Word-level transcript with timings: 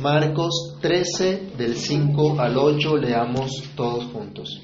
Marcos 0.00 0.78
13 0.80 1.50
del 1.58 1.74
5 1.74 2.40
al 2.40 2.56
8 2.56 2.96
leamos 2.96 3.62
todos 3.74 4.04
juntos. 4.06 4.62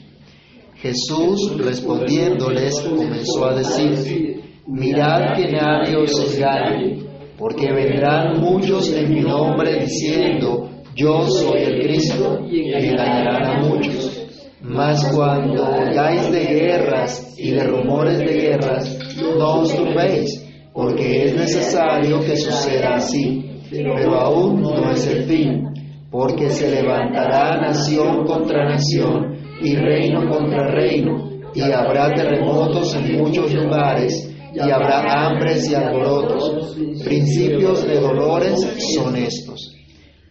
Jesús 0.76 1.56
respondiéndoles 1.58 2.80
comenzó 2.80 3.46
a 3.46 3.54
decir, 3.54 4.42
mirad 4.66 5.36
que 5.36 5.52
nadie 5.52 5.96
os 5.96 6.34
engañe, 6.34 7.04
porque 7.38 7.72
vendrán 7.72 8.40
muchos 8.40 8.90
en 8.92 9.10
mi 9.12 9.20
nombre 9.20 9.84
diciendo, 9.84 10.70
yo 10.94 11.26
soy 11.28 11.60
el 11.60 11.82
Cristo, 11.82 12.40
y 12.50 12.72
engañarán 12.72 13.44
a 13.44 13.68
muchos. 13.68 14.26
Mas 14.62 15.04
cuando 15.14 15.62
oigáis 15.62 16.30
de 16.30 16.44
guerras 16.46 17.34
y 17.36 17.50
de 17.50 17.64
rumores 17.64 18.18
de 18.18 18.32
guerras, 18.32 18.98
no 19.38 19.60
os 19.60 19.76
turbéis, 19.76 20.42
porque 20.72 21.24
es 21.24 21.36
necesario 21.36 22.20
que 22.20 22.36
suceda 22.36 22.94
así 22.94 23.51
pero 23.72 24.20
aún 24.20 24.60
no 24.60 24.90
es 24.90 25.06
el 25.06 25.24
fin, 25.24 25.68
porque 26.10 26.50
se 26.50 26.70
levantará 26.70 27.60
nación 27.60 28.24
contra 28.26 28.68
nación 28.68 29.36
y 29.62 29.74
reino 29.76 30.28
contra 30.28 30.68
reino, 30.68 31.30
y 31.54 31.60
habrá 31.62 32.12
terremotos 32.14 32.94
en 32.94 33.18
muchos 33.18 33.52
lugares, 33.54 34.28
y 34.54 34.60
habrá 34.60 35.26
hambres 35.26 35.70
y 35.70 35.74
alborotos. 35.74 36.76
Principios 37.04 37.86
de 37.86 38.00
dolores 38.00 38.60
son 38.94 39.16
estos. 39.16 39.74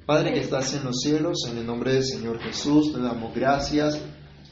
Padre 0.05 0.33
que 0.33 0.41
estás 0.41 0.75
en 0.75 0.83
los 0.83 0.99
cielos, 1.01 1.47
en 1.49 1.57
el 1.57 1.65
nombre 1.65 1.93
del 1.93 2.03
Señor 2.03 2.39
Jesús, 2.39 2.93
te 2.93 3.01
damos 3.01 3.33
gracias 3.33 3.99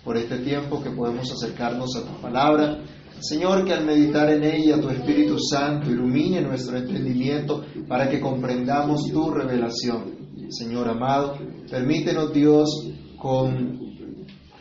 por 0.03 0.17
este 0.17 0.37
tiempo 0.37 0.81
que 0.81 0.89
podemos 0.89 1.31
acercarnos 1.31 1.95
a 1.95 2.01
tu 2.01 2.21
palabra. 2.21 2.79
Señor, 3.21 3.65
que 3.65 3.73
al 3.73 3.85
meditar 3.85 4.29
en 4.29 4.43
ella 4.45 4.79
tu 4.79 4.89
Espíritu 4.89 5.37
Santo 5.39 5.91
ilumine 5.91 6.41
nuestro 6.41 6.77
entendimiento 6.77 7.65
para 7.87 8.09
que 8.09 8.21
comprendamos 8.21 9.11
tu 9.11 9.29
revelación. 9.29 10.47
Señor 10.49 10.87
amado, 10.87 11.37
permítenos 11.69 12.33
Dios 12.33 12.69
con 13.17 13.77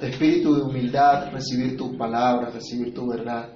espíritu 0.00 0.56
de 0.56 0.62
humildad 0.62 1.30
recibir 1.32 1.76
tu 1.76 1.96
palabra, 1.96 2.50
recibir 2.50 2.92
tu 2.92 3.08
verdad. 3.08 3.48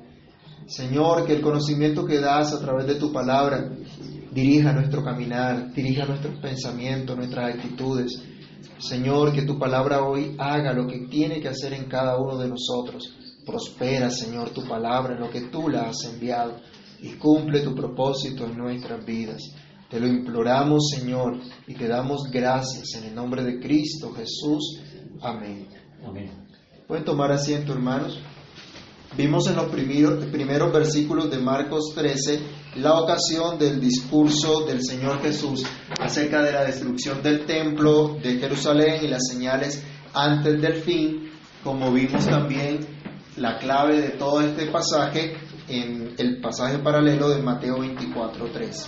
Señor, 0.67 1.27
que 1.27 1.35
el 1.35 1.43
conocimiento 1.43 2.07
que 2.07 2.21
das 2.21 2.53
a 2.53 2.61
través 2.61 2.87
de 2.87 2.95
tu 2.95 3.13
palabra 3.13 3.71
dirija 4.31 4.73
nuestro 4.73 5.03
caminar, 5.03 5.73
dirija 5.73 6.07
nuestros 6.07 6.39
pensamientos, 6.39 7.17
nuestras 7.17 7.57
actitudes. 7.57 8.23
Señor, 8.79 9.33
que 9.33 9.43
tu 9.43 9.59
palabra 9.59 10.05
hoy 10.05 10.37
haga 10.39 10.73
lo 10.73 10.87
que 10.87 11.07
tiene 11.11 11.41
que 11.41 11.49
hacer 11.49 11.73
en 11.73 11.87
cada 11.87 12.17
uno 12.19 12.39
de 12.39 12.49
nosotros 12.49 13.32
Prospera, 13.45 14.11
Señor, 14.11 14.51
tu 14.51 14.67
palabra 14.67 15.15
en 15.15 15.21
lo 15.21 15.31
que 15.31 15.43
tú 15.43 15.69
la 15.69 15.89
has 15.89 16.05
enviado 16.05 16.61
y 17.01 17.11
cumple 17.15 17.61
tu 17.61 17.75
propósito 17.75 18.45
en 18.45 18.57
nuestras 18.57 19.05
vidas. 19.05 19.43
Te 19.91 20.01
lo 20.01 20.07
imploramos, 20.07 20.89
Señor, 20.89 21.39
y 21.67 21.75
te 21.75 21.89
damos 21.89 22.31
gracias 22.31 22.95
en 22.95 23.09
el 23.09 23.15
nombre 23.15 23.43
de 23.43 23.61
Cristo 23.61 24.13
Jesús. 24.13 24.81
Amén. 25.21 25.69
Amén. 26.07 26.31
Pueden 26.87 27.05
tomar 27.05 27.33
asiento, 27.33 27.73
hermanos. 27.73 28.19
Vimos 29.17 29.47
en 29.49 29.57
los 29.57 29.67
primeros, 29.67 30.25
primeros 30.27 30.73
versículos 30.73 31.31
de 31.31 31.39
Marcos 31.39 31.93
13 31.95 32.41
la 32.77 32.99
ocasión 32.99 33.59
del 33.59 33.79
discurso 33.79 34.65
del 34.65 34.83
Señor 34.83 35.21
Jesús 35.21 35.65
acerca 36.01 36.43
de 36.43 36.53
la 36.53 36.65
destrucción 36.65 37.23
del 37.23 37.45
templo 37.45 38.17
de 38.23 38.39
Jerusalén 38.39 39.05
y 39.05 39.09
las 39.09 39.29
señales 39.29 39.85
antes 40.15 40.61
del 40.61 40.77
fin, 40.77 41.31
como 41.63 41.93
vimos 41.93 42.27
también 42.27 43.02
la 43.37 43.59
clave 43.59 44.01
de 44.01 44.11
todo 44.11 44.41
este 44.41 44.67
pasaje 44.67 45.35
en 45.69 46.15
el 46.19 46.41
pasaje 46.41 46.79
paralelo 46.79 47.31
de 47.31 47.43
Mateo 47.43 47.79
24.3. 47.79 48.87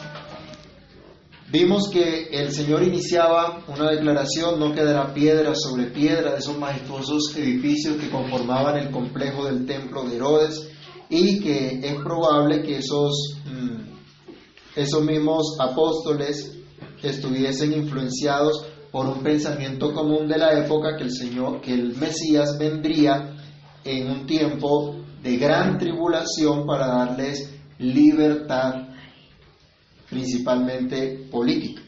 Vimos 1.50 1.88
que 1.88 2.28
el 2.32 2.50
Señor 2.52 2.82
iniciaba 2.82 3.62
una 3.68 3.90
declaración, 3.90 4.58
no 4.58 4.72
quedará 4.72 5.14
piedra 5.14 5.54
sobre 5.54 5.86
piedra 5.86 6.32
de 6.32 6.38
esos 6.38 6.58
majestuosos 6.58 7.34
edificios 7.36 7.96
que 7.96 8.10
conformaban 8.10 8.76
el 8.76 8.90
complejo 8.90 9.44
del 9.46 9.66
templo 9.66 10.02
de 10.04 10.16
Herodes 10.16 10.68
y 11.08 11.40
que 11.40 11.80
es 11.82 11.94
probable 12.02 12.62
que 12.62 12.78
esos, 12.78 13.38
mm, 13.44 14.78
esos 14.80 15.02
mismos 15.04 15.56
apóstoles 15.60 16.54
estuviesen 17.02 17.72
influenciados 17.72 18.66
por 18.90 19.06
un 19.06 19.22
pensamiento 19.22 19.92
común 19.92 20.28
de 20.28 20.38
la 20.38 20.58
época 20.58 20.96
que 20.96 21.04
el 21.04 21.12
Señor, 21.12 21.60
que 21.60 21.74
el 21.74 21.96
Mesías 21.96 22.56
vendría 22.58 23.33
en 23.84 24.10
un 24.10 24.26
tiempo 24.26 24.96
de 25.22 25.36
gran 25.36 25.78
tribulación 25.78 26.66
para 26.66 26.86
darles 26.86 27.50
libertad, 27.78 28.88
principalmente 30.08 31.28
política. 31.30 31.82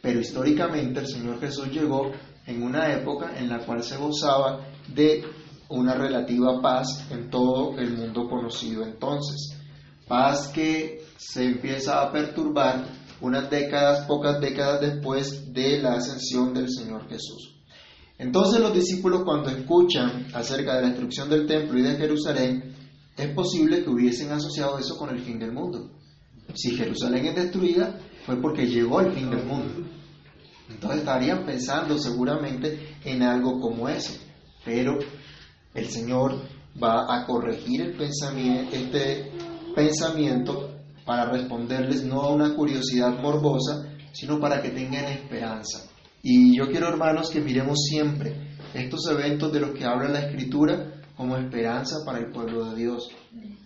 Pero 0.00 0.20
históricamente 0.20 1.00
el 1.00 1.06
Señor 1.06 1.40
Jesús 1.40 1.68
llegó 1.68 2.12
en 2.46 2.62
una 2.62 2.92
época 2.92 3.38
en 3.38 3.48
la 3.48 3.58
cual 3.58 3.82
se 3.82 3.96
gozaba 3.96 4.60
de 4.88 5.24
una 5.68 5.94
relativa 5.94 6.60
paz 6.62 7.06
en 7.10 7.28
todo 7.28 7.78
el 7.78 7.96
mundo 7.96 8.28
conocido 8.28 8.84
entonces. 8.84 9.58
Paz 10.06 10.48
que 10.48 11.04
se 11.18 11.44
empieza 11.44 12.00
a 12.00 12.10
perturbar 12.10 12.86
unas 13.20 13.50
décadas, 13.50 14.06
pocas 14.06 14.40
décadas 14.40 14.80
después 14.80 15.52
de 15.52 15.82
la 15.82 15.94
ascensión 15.94 16.54
del 16.54 16.70
Señor 16.70 17.08
Jesús. 17.08 17.57
Entonces 18.18 18.60
los 18.60 18.74
discípulos 18.74 19.22
cuando 19.24 19.48
escuchan 19.50 20.26
acerca 20.34 20.74
de 20.74 20.82
la 20.82 20.88
destrucción 20.88 21.30
del 21.30 21.46
templo 21.46 21.78
y 21.78 21.82
de 21.82 21.96
Jerusalén, 21.96 22.74
es 23.16 23.34
posible 23.34 23.82
que 23.82 23.90
hubiesen 23.90 24.32
asociado 24.32 24.78
eso 24.78 24.96
con 24.96 25.10
el 25.10 25.20
fin 25.20 25.38
del 25.38 25.52
mundo. 25.52 25.90
Si 26.54 26.76
Jerusalén 26.76 27.26
es 27.26 27.36
destruida, 27.36 27.98
fue 28.26 28.40
porque 28.40 28.66
llegó 28.66 29.00
el 29.00 29.12
fin 29.12 29.30
del 29.30 29.44
mundo. 29.44 29.88
Entonces 30.68 31.00
estarían 31.00 31.46
pensando 31.46 31.96
seguramente 31.98 32.96
en 33.04 33.22
algo 33.22 33.60
como 33.60 33.88
ese. 33.88 34.20
Pero 34.64 34.98
el 35.74 35.88
Señor 35.88 36.42
va 36.82 37.06
a 37.14 37.24
corregir 37.26 37.82
el 37.82 37.96
pensamiento, 37.96 38.76
este 38.76 39.32
pensamiento 39.74 40.74
para 41.06 41.30
responderles 41.30 42.04
no 42.04 42.20
a 42.20 42.32
una 42.32 42.54
curiosidad 42.54 43.18
morbosa, 43.20 43.88
sino 44.12 44.38
para 44.40 44.60
que 44.60 44.70
tengan 44.70 45.04
esperanza. 45.06 45.88
Y 46.22 46.56
yo 46.56 46.68
quiero, 46.68 46.88
hermanos, 46.88 47.30
que 47.30 47.40
miremos 47.40 47.78
siempre 47.88 48.34
estos 48.74 49.06
eventos 49.08 49.52
de 49.52 49.60
los 49.60 49.70
que 49.70 49.84
habla 49.84 50.08
la 50.08 50.20
Escritura 50.20 51.02
como 51.16 51.36
esperanza 51.36 51.96
para 52.04 52.18
el 52.18 52.30
pueblo 52.30 52.64
de 52.64 52.76
Dios. 52.76 53.08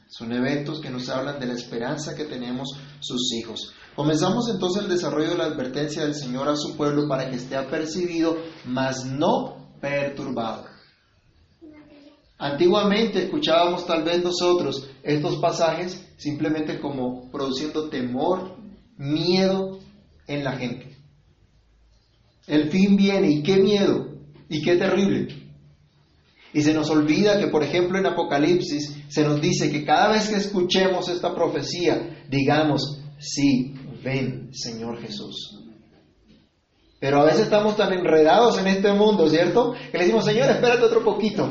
Son 0.09 0.33
eventos 0.33 0.81
que 0.81 0.91
nos 0.91 1.09
hablan 1.09 1.41
de 1.41 1.47
la 1.47 1.55
esperanza 1.55 2.15
que 2.15 2.25
tenemos 2.25 2.69
sus 3.01 3.33
hijos. 3.35 3.75
Comenzamos 3.95 4.49
entonces 4.49 4.83
el 4.83 4.89
desarrollo 4.91 5.31
de 5.31 5.39
la 5.39 5.45
advertencia 5.45 6.03
del 6.03 6.15
Señor 6.15 6.49
a 6.49 6.57
su 6.57 6.77
pueblo 6.77 7.09
para 7.09 7.29
que 7.29 7.37
esté 7.37 7.57
apercibido, 7.57 8.37
mas 8.65 9.05
no 9.05 9.77
perturbado. 9.81 10.67
Antiguamente 12.39 13.25
escuchábamos 13.25 13.87
tal 13.87 14.03
vez 14.03 14.23
nosotros 14.23 14.89
estos 15.03 15.37
pasajes 15.37 16.13
simplemente 16.17 16.81
como 16.81 17.31
produciendo 17.31 17.89
temor, 17.89 18.57
miedo 18.97 19.79
en 20.27 20.45
la 20.45 20.53
gente. 20.53 20.92
El 22.47 22.71
fin 22.71 22.97
viene 22.97 23.31
y 23.31 23.43
qué 23.43 23.57
miedo 23.57 24.09
y 24.49 24.63
qué 24.63 24.77
terrible. 24.77 25.29
Y 26.53 26.63
se 26.63 26.75
nos 26.75 26.91
olvida 26.91 27.39
que, 27.39 27.49
por 27.49 27.63
ejemplo, 27.63 27.99
en 27.99 28.07
Apocalipsis 28.07 29.05
se 29.09 29.23
nos 29.23 29.41
dice 29.41 29.71
que 29.71 29.85
cada 29.85 30.13
vez 30.13 30.29
que 30.29 30.37
escuchemos 30.37 31.09
esta 31.09 31.35
profecía, 31.35 32.25
digamos, 32.29 33.01
sí, 33.19 33.75
ven, 34.05 34.51
Señor 34.53 35.01
Jesús. 35.01 35.59
Pero 37.01 37.21
a 37.21 37.25
veces 37.25 37.43
estamos 37.43 37.77
tan 37.77 37.93
enredados 37.93 38.59
en 38.59 38.67
este 38.69 38.93
mundo, 38.93 39.29
¿cierto? 39.29 39.75
Que 39.91 39.99
le 39.99 40.05
decimos, 40.05 40.25
Señor, 40.25 40.51
espérate 40.51 40.85
otro 40.85 41.03
poquito. 41.03 41.49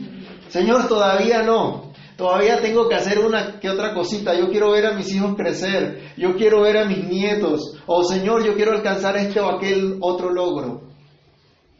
Señor, 0.48 0.88
todavía 0.88 1.42
no. 1.42 1.89
Todavía 2.20 2.60
tengo 2.60 2.86
que 2.86 2.96
hacer 2.96 3.18
una 3.18 3.58
que 3.58 3.70
otra 3.70 3.94
cosita. 3.94 4.38
Yo 4.38 4.50
quiero 4.50 4.72
ver 4.72 4.84
a 4.84 4.92
mis 4.92 5.10
hijos 5.10 5.34
crecer. 5.36 6.12
Yo 6.18 6.36
quiero 6.36 6.60
ver 6.60 6.76
a 6.76 6.84
mis 6.84 7.02
nietos. 7.08 7.78
O 7.86 8.04
Señor, 8.04 8.44
yo 8.44 8.54
quiero 8.56 8.72
alcanzar 8.72 9.16
este 9.16 9.40
o 9.40 9.48
aquel 9.48 9.96
otro 10.02 10.30
logro. 10.30 10.82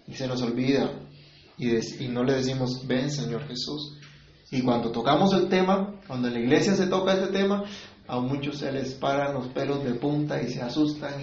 Y 0.07 0.15
se 0.15 0.27
nos 0.27 0.41
olvida. 0.41 0.93
Y, 1.59 1.77
y 2.03 2.09
no 2.09 2.25
le 2.25 2.37
decimos, 2.37 2.87
ven 2.87 3.11
Señor 3.11 3.47
Jesús. 3.49 3.99
Y 4.51 4.63
cuando 4.63 4.91
tocamos 4.91 5.35
el 5.35 5.51
tema, 5.51 6.01
cuando 6.07 6.29
en 6.29 6.33
la 6.33 6.41
iglesia 6.41 6.75
se 6.75 6.87
toca 6.87 7.13
este 7.13 7.27
tema, 7.27 7.65
a 8.09 8.19
muchos 8.19 8.57
se 8.61 8.73
les 8.73 8.95
paran 8.95 9.35
los 9.35 9.49
pelos 9.49 9.85
de 9.85 9.93
punta 9.93 10.41
y 10.41 10.49
se 10.49 10.63
asustan. 10.63 11.21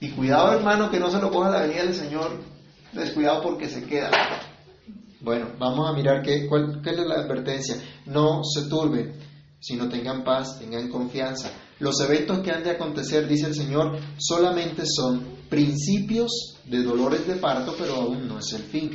Y, 0.00 0.06
y 0.06 0.10
cuidado 0.10 0.52
hermano 0.52 0.88
que 0.88 1.00
no 1.00 1.10
se 1.10 1.20
lo 1.20 1.32
coja 1.32 1.50
la 1.50 1.62
venida 1.62 1.82
del 1.82 1.96
Señor. 1.96 2.30
Descuidado 2.92 3.42
porque 3.42 3.68
se 3.68 3.82
queda. 3.82 4.12
Bueno, 5.20 5.48
vamos 5.58 5.88
a 5.88 5.92
mirar 5.92 6.22
qué, 6.22 6.46
cuál, 6.46 6.80
es 6.84 6.96
la 6.96 7.16
advertencia. 7.16 7.76
No 8.06 8.42
se 8.44 8.68
turben, 8.68 9.14
sino 9.60 9.88
tengan 9.88 10.24
paz, 10.24 10.58
tengan 10.58 10.88
confianza. 10.88 11.50
Los 11.80 12.00
eventos 12.00 12.40
que 12.40 12.50
han 12.50 12.64
de 12.64 12.70
acontecer, 12.70 13.28
dice 13.28 13.46
el 13.46 13.54
Señor, 13.54 13.98
solamente 14.18 14.84
son 14.86 15.24
principios 15.48 16.60
de 16.64 16.82
dolores 16.82 17.26
de 17.26 17.36
parto, 17.36 17.74
pero 17.78 17.94
aún 17.94 18.28
no 18.28 18.38
es 18.38 18.52
el 18.52 18.62
fin. 18.62 18.90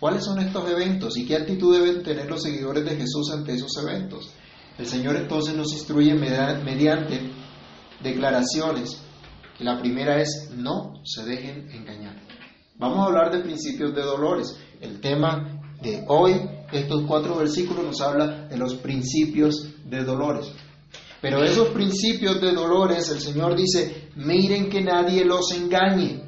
¿Cuáles 0.00 0.24
son 0.24 0.38
estos 0.38 0.68
eventos 0.70 1.16
y 1.16 1.26
qué 1.26 1.36
actitud 1.36 1.74
deben 1.74 2.02
tener 2.02 2.28
los 2.28 2.42
seguidores 2.42 2.84
de 2.84 2.96
Jesús 2.96 3.30
ante 3.32 3.54
esos 3.54 3.76
eventos? 3.78 4.32
El 4.78 4.86
Señor 4.86 5.16
entonces 5.16 5.56
nos 5.56 5.72
instruye 5.72 6.14
mediante 6.14 7.32
declaraciones 8.00 9.02
la 9.58 9.80
primera 9.80 10.20
es, 10.20 10.50
no 10.54 11.02
se 11.04 11.24
dejen 11.24 11.68
engañar. 11.72 12.14
Vamos 12.76 13.00
a 13.00 13.04
hablar 13.06 13.32
de 13.32 13.40
principios 13.40 13.92
de 13.92 14.02
dolores. 14.02 14.56
El 14.80 15.00
tema 15.00 15.57
de 15.80 16.04
hoy, 16.08 16.34
estos 16.72 17.02
cuatro 17.06 17.36
versículos 17.36 17.84
nos 17.84 18.00
habla 18.00 18.46
de 18.48 18.56
los 18.56 18.74
principios 18.76 19.74
de 19.84 20.04
dolores. 20.04 20.52
Pero 21.20 21.42
esos 21.42 21.68
principios 21.68 22.40
de 22.40 22.52
dolores, 22.52 23.10
el 23.10 23.20
Señor 23.20 23.56
dice, 23.56 24.10
miren 24.16 24.68
que 24.68 24.80
nadie 24.80 25.24
los 25.24 25.52
engañe. 25.52 26.22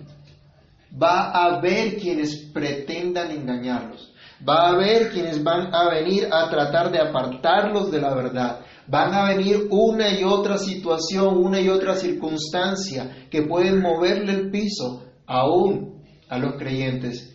Va 1.00 1.30
a 1.30 1.56
haber 1.56 1.96
quienes 1.96 2.50
pretendan 2.52 3.30
engañarlos. 3.30 4.12
Va 4.46 4.66
a 4.66 4.68
haber 4.70 5.10
quienes 5.10 5.42
van 5.44 5.72
a 5.72 5.90
venir 5.90 6.28
a 6.32 6.48
tratar 6.48 6.90
de 6.90 6.98
apartarlos 6.98 7.90
de 7.90 8.00
la 8.00 8.14
verdad. 8.14 8.60
Van 8.88 9.14
a 9.14 9.28
venir 9.28 9.68
una 9.70 10.10
y 10.10 10.24
otra 10.24 10.58
situación, 10.58 11.36
una 11.36 11.60
y 11.60 11.68
otra 11.68 11.94
circunstancia 11.94 13.28
que 13.30 13.42
pueden 13.42 13.80
moverle 13.80 14.32
el 14.32 14.50
piso 14.50 15.04
aún 15.26 16.02
a 16.28 16.38
los 16.38 16.54
creyentes, 16.54 17.29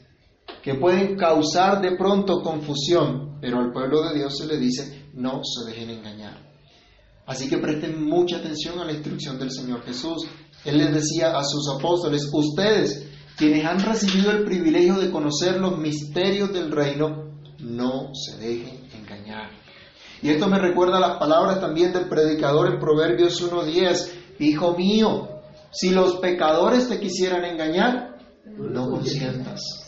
que 0.66 0.74
pueden 0.74 1.16
causar 1.16 1.80
de 1.80 1.96
pronto 1.96 2.42
confusión, 2.42 3.38
pero 3.40 3.60
al 3.60 3.72
pueblo 3.72 4.02
de 4.02 4.16
Dios 4.16 4.36
se 4.36 4.48
le 4.48 4.58
dice, 4.58 5.12
no 5.14 5.42
se 5.44 5.70
dejen 5.70 5.92
engañar. 5.92 6.40
Así 7.28 7.48
que 7.48 7.60
presten 7.60 8.04
mucha 8.04 8.38
atención 8.38 8.80
a 8.80 8.86
la 8.86 8.94
instrucción 8.94 9.38
del 9.38 9.52
Señor 9.52 9.84
Jesús. 9.84 10.26
Él 10.66 10.80
les 10.80 10.92
decía 10.92 11.38
a 11.38 11.44
sus 11.44 11.70
apóstoles, 11.70 12.28
ustedes, 12.34 13.08
quienes 13.38 13.64
han 13.64 13.80
recibido 13.80 14.32
el 14.32 14.44
privilegio 14.44 14.96
de 14.96 15.12
conocer 15.12 15.62
los 15.62 15.78
misterios 15.78 16.52
del 16.52 16.72
reino, 16.72 17.38
no 17.60 18.10
se 18.16 18.36
dejen 18.40 18.90
engañar. 19.00 19.52
Y 20.24 20.32
esto 20.32 20.48
me 20.48 20.58
recuerda 20.58 21.00
las 21.00 21.20
palabras 21.20 21.60
también 21.60 21.94
del 21.94 22.10
predicador 22.10 22.74
en 22.74 22.80
Proverbios 22.80 23.40
1.10, 23.40 24.40
Hijo 24.40 24.76
mío, 24.76 25.30
si 25.72 25.92
los 25.92 26.16
pecadores 26.16 26.90
te 26.90 27.00
quisieran 27.00 27.46
engañar, 27.46 28.18
no 28.58 28.90
consientas, 28.90 29.85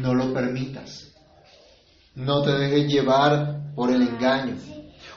no 0.00 0.14
lo 0.14 0.32
permitas, 0.32 1.12
no 2.14 2.42
te 2.42 2.52
dejes 2.52 2.86
llevar 2.86 3.74
por 3.74 3.90
el 3.90 4.02
engaño. 4.02 4.56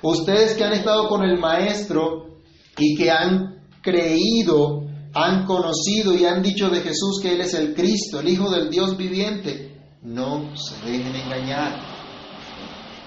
Ustedes 0.02 0.56
que 0.56 0.64
han 0.64 0.74
estado 0.74 1.08
con 1.08 1.24
el 1.24 1.40
Maestro 1.40 2.40
y 2.78 2.96
que 2.96 3.12
han 3.12 3.62
creído, 3.82 4.84
han 5.14 5.46
conocido 5.46 6.14
y 6.14 6.26
han 6.26 6.42
dicho 6.42 6.70
de 6.70 6.82
Jesús 6.82 7.20
que 7.22 7.34
Él 7.34 7.42
es 7.42 7.54
el 7.54 7.74
Cristo, 7.74 8.20
el 8.20 8.30
Hijo 8.30 8.50
del 8.50 8.70
Dios 8.70 8.98
viviente, 8.98 9.80
no 10.02 10.56
se 10.56 10.86
dejen 10.86 11.16
engañar. 11.16 11.80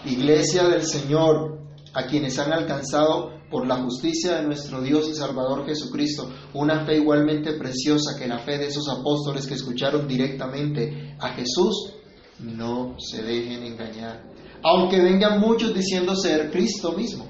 Iglesia 0.04 0.64
del 0.64 0.82
Señor, 0.82 1.60
a 1.92 2.06
quienes 2.06 2.38
han 2.38 2.52
alcanzado 2.52 3.39
por 3.50 3.66
la 3.66 3.82
justicia 3.82 4.36
de 4.36 4.46
nuestro 4.46 4.80
Dios 4.80 5.08
y 5.08 5.14
Salvador 5.14 5.66
Jesucristo 5.66 6.30
una 6.54 6.84
fe 6.84 6.96
igualmente 6.96 7.54
preciosa 7.54 8.18
que 8.18 8.28
la 8.28 8.38
fe 8.38 8.58
de 8.58 8.66
esos 8.66 8.88
apóstoles 8.88 9.46
que 9.46 9.54
escucharon 9.54 10.06
directamente 10.06 11.16
a 11.18 11.30
Jesús, 11.30 11.94
no 12.38 12.96
se 12.98 13.22
dejen 13.22 13.64
engañar 13.64 14.30
aunque 14.62 15.00
vengan 15.00 15.40
muchos 15.40 15.74
diciendo 15.74 16.14
ser 16.14 16.50
Cristo 16.50 16.92
mismo. 16.92 17.26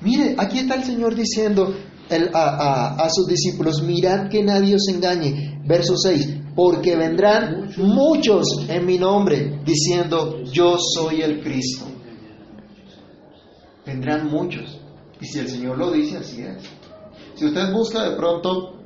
Mire, 0.00 0.34
aquí 0.38 0.58
está 0.58 0.74
el 0.76 0.84
Señor 0.84 1.14
diciendo 1.14 1.74
a, 2.34 3.08
sus 3.10 3.26
discípulos, 3.26 3.82
mirad 3.82 4.28
que 4.28 4.42
nadie 4.42 4.74
os 4.74 4.88
engañe. 4.88 5.60
Verso 5.64 5.96
6, 5.96 6.40
porque 6.54 6.96
vendrán 6.96 7.72
muchos 7.78 8.44
en 8.68 8.84
mi 8.84 8.98
nombre 8.98 9.60
diciendo, 9.64 10.42
yo 10.44 10.76
soy 10.78 11.22
el 11.22 11.42
Cristo. 11.42 11.86
Vendrán 13.86 14.30
muchos. 14.30 14.80
Y 15.20 15.26
si 15.26 15.38
el 15.38 15.48
Señor 15.48 15.78
lo 15.78 15.90
dice, 15.90 16.18
así 16.18 16.42
es. 16.42 16.62
Si 17.34 17.46
usted 17.46 17.72
busca 17.72 18.08
de 18.08 18.16
pronto, 18.16 18.78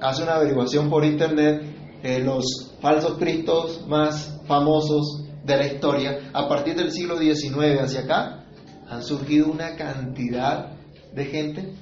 hace 0.00 0.22
una 0.22 0.36
averiguación 0.36 0.90
por 0.90 1.04
internet, 1.04 1.62
eh, 2.02 2.20
los 2.20 2.74
falsos 2.80 3.16
cristos 3.18 3.86
más 3.88 4.40
famosos 4.46 5.24
de 5.44 5.56
la 5.56 5.66
historia, 5.66 6.30
a 6.32 6.48
partir 6.48 6.74
del 6.74 6.90
siglo 6.90 7.18
XIX 7.18 7.80
hacia 7.80 8.00
acá, 8.00 8.44
han 8.88 9.02
surgido 9.02 9.50
una 9.50 9.76
cantidad 9.76 10.72
de 11.14 11.24
gente 11.24 11.74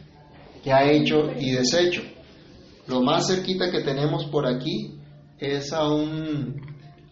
que 0.62 0.72
ha 0.72 0.90
hecho 0.90 1.32
y 1.36 1.52
deshecho. 1.52 2.02
Lo 2.86 3.02
más 3.02 3.26
cerquita 3.26 3.70
que 3.70 3.80
tenemos 3.80 4.26
por 4.26 4.46
aquí 4.46 4.98
es 5.38 5.72
a 5.72 5.88
un, 5.88 6.60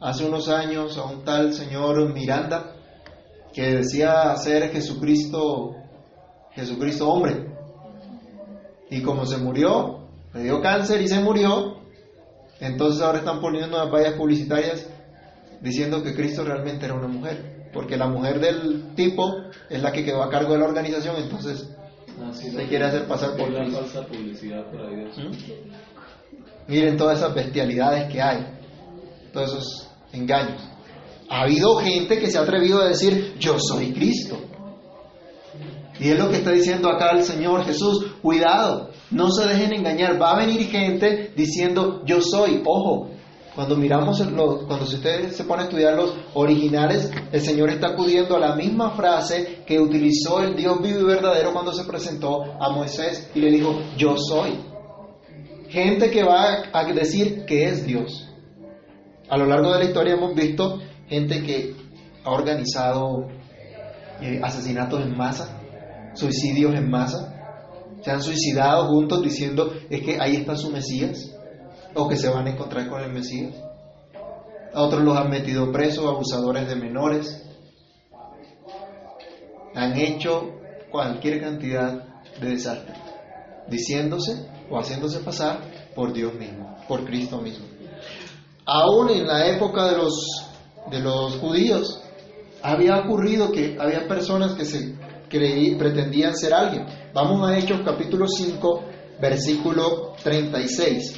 hace 0.01 0.25
unos 0.25 0.49
años, 0.49 0.97
a 0.99 1.05
un 1.05 1.25
tal 1.25 1.53
señor 1.53 2.13
Miranda, 2.13 2.77
que 3.53 3.77
decía 3.77 4.37
ser 4.37 4.71
Jesucristo, 4.71 5.75
Jesucristo 6.53 7.09
hombre. 7.09 7.47
Y 8.91 9.03
como 9.03 9.25
se 9.27 9.39
murió, 9.39 10.09
le 10.35 10.43
dio 10.45 10.61
cáncer 10.61 11.01
y 11.01 11.09
se 11.09 11.21
murió, 11.21 11.81
entonces 12.61 13.03
ahora 13.03 13.19
están 13.19 13.41
poniendo 13.41 13.77
unas 13.77 13.91
vallas 13.91 14.15
publicitarias 14.15 14.87
diciendo 15.61 16.03
que 16.03 16.15
Cristo 16.15 16.45
realmente 16.45 16.87
era 16.87 16.95
una 16.95 17.09
mujer, 17.09 17.71
porque 17.73 17.97
la 17.97 18.09
mujer 18.09 18.41
del 18.41 18.95
tipo 18.95 19.33
es 19.69 19.81
la 19.83 19.93
que 19.93 20.05
quedó 20.05 20.23
a 20.23 20.31
cargo 20.31 20.55
de 20.55 20.59
la 20.59 20.67
organización, 20.67 21.17
entonces 21.17 21.69
se 22.33 22.67
quiere 22.67 22.85
hacer 22.85 23.07
pasar 23.07 23.37
por 23.37 23.51
la 23.51 23.69
falsa 23.71 24.07
publicidad. 24.07 24.65
¿Mm? 24.73 25.31
Miren 26.69 26.97
todas 26.97 27.19
esas 27.19 27.35
bestialidades 27.35 28.13
que 28.13 28.21
hay, 28.21 28.47
todos 29.33 29.51
esos 29.51 29.89
engaños. 30.13 30.63
Ha 31.29 31.43
habido 31.43 31.77
gente 31.77 32.19
que 32.19 32.31
se 32.31 32.39
ha 32.39 32.43
atrevido 32.43 32.81
a 32.81 32.89
decir, 32.89 33.37
yo 33.39 33.57
soy 33.59 33.93
Cristo. 33.93 34.39
Y 35.99 36.09
es 36.09 36.19
lo 36.19 36.31
que 36.31 36.37
está 36.37 36.53
diciendo 36.53 36.89
acá 36.89 37.11
el 37.11 37.25
Señor 37.25 37.65
Jesús, 37.65 38.07
cuidado, 38.23 38.91
no 39.11 39.31
se 39.31 39.47
dejen 39.47 39.75
engañar, 39.75 40.21
va 40.21 40.33
a 40.33 40.47
venir 40.47 40.67
gente 40.69 41.33
diciendo, 41.37 42.03
yo 42.07 42.23
soy, 42.23 42.63
ojo, 42.65 43.11
cuando 43.55 43.77
miramos, 43.77 44.23
cuando 44.23 44.85
usted 44.85 45.33
se 45.33 45.45
pone 45.45 45.63
a 45.63 45.65
estudiar 45.65 45.95
los 45.95 46.15
originales, 46.35 47.11
el 47.33 47.41
Señor 47.41 47.69
está 47.71 47.89
acudiendo 47.89 48.37
a 48.37 48.41
la 48.41 48.55
misma 48.55 48.93
frase 48.93 49.63
que 49.67 49.81
utilizó 49.81 50.41
el 50.41 50.57
Dios 50.57 50.81
vivo 50.81 51.01
y 51.01 51.05
verdadero 51.05 51.53
cuando 51.53 51.73
se 51.73 51.85
presentó 51.85 52.45
a 52.61 52.71
Moisés 52.71 53.31
y 53.35 53.41
le 53.41 53.51
dijo, 53.51 53.79
yo 53.97 54.17
soy. 54.17 54.59
Gente 55.69 56.11
que 56.11 56.25
va 56.25 56.63
a 56.73 56.85
decir 56.85 57.45
que 57.45 57.65
es 57.65 57.87
Dios. 57.87 58.29
A 59.29 59.37
lo 59.37 59.47
largo 59.47 59.73
de 59.73 59.81
la 59.81 59.85
historia 59.85 60.15
hemos 60.15 60.35
visto 60.35 60.79
gente 61.09 61.43
que 61.43 61.75
ha 62.25 62.31
organizado 62.31 63.29
eh, 64.23 64.41
asesinatos 64.43 65.03
en 65.03 65.17
masa, 65.17 65.61
suicidios 66.15 66.75
en 66.75 66.91
masa, 66.91 67.31
se 68.03 68.11
han 68.11 68.23
suicidado 68.23 68.87
juntos 68.87 69.23
diciendo, 69.23 69.73
es 69.91 70.03
que 70.03 70.19
ahí 70.21 70.37
está 70.37 70.57
su 70.57 70.71
Mesías 70.71 71.37
o 71.95 72.09
que 72.09 72.17
se 72.17 72.29
van 72.29 72.47
a 72.47 72.51
encontrar 72.51 72.89
con 72.89 73.03
el 73.03 73.13
Mesías. 73.13 73.55
A 74.73 74.83
otros 74.83 75.03
los 75.03 75.17
han 75.17 75.31
metido 75.31 75.71
presos, 75.73 76.07
abusadores 76.07 76.69
de 76.69 76.77
menores. 76.77 77.45
Han 79.75 79.97
hecho 79.97 80.61
cualquier 80.91 81.41
cantidad 81.41 82.05
de 82.41 82.49
desastre, 82.49 82.95
diciéndose 83.69 84.47
o 84.71 84.79
haciéndose 84.79 85.21
pasar 85.21 85.61
por 85.95 86.13
Dios 86.13 86.35
mismo, 86.35 86.77
por 86.89 87.05
Cristo 87.05 87.41
mismo. 87.41 87.67
Aún 88.65 89.11
en 89.11 89.27
la 89.27 89.47
época 89.49 89.89
de 89.89 89.97
los, 89.97 90.15
de 90.91 91.01
los 91.01 91.37
judíos, 91.39 92.03
había 92.63 92.99
ocurrido 92.99 93.51
que 93.53 93.77
había 93.79 94.07
personas 94.07 94.55
que 94.55 94.65
se 94.65 94.95
pretendían 95.79 96.37
ser 96.37 96.53
alguien. 96.55 96.87
Vamos 97.15 97.49
a 97.49 97.57
Hechos 97.57 97.81
capítulo 97.85 98.27
5, 98.27 98.85
versículo 99.21 100.15
36. 100.23 101.15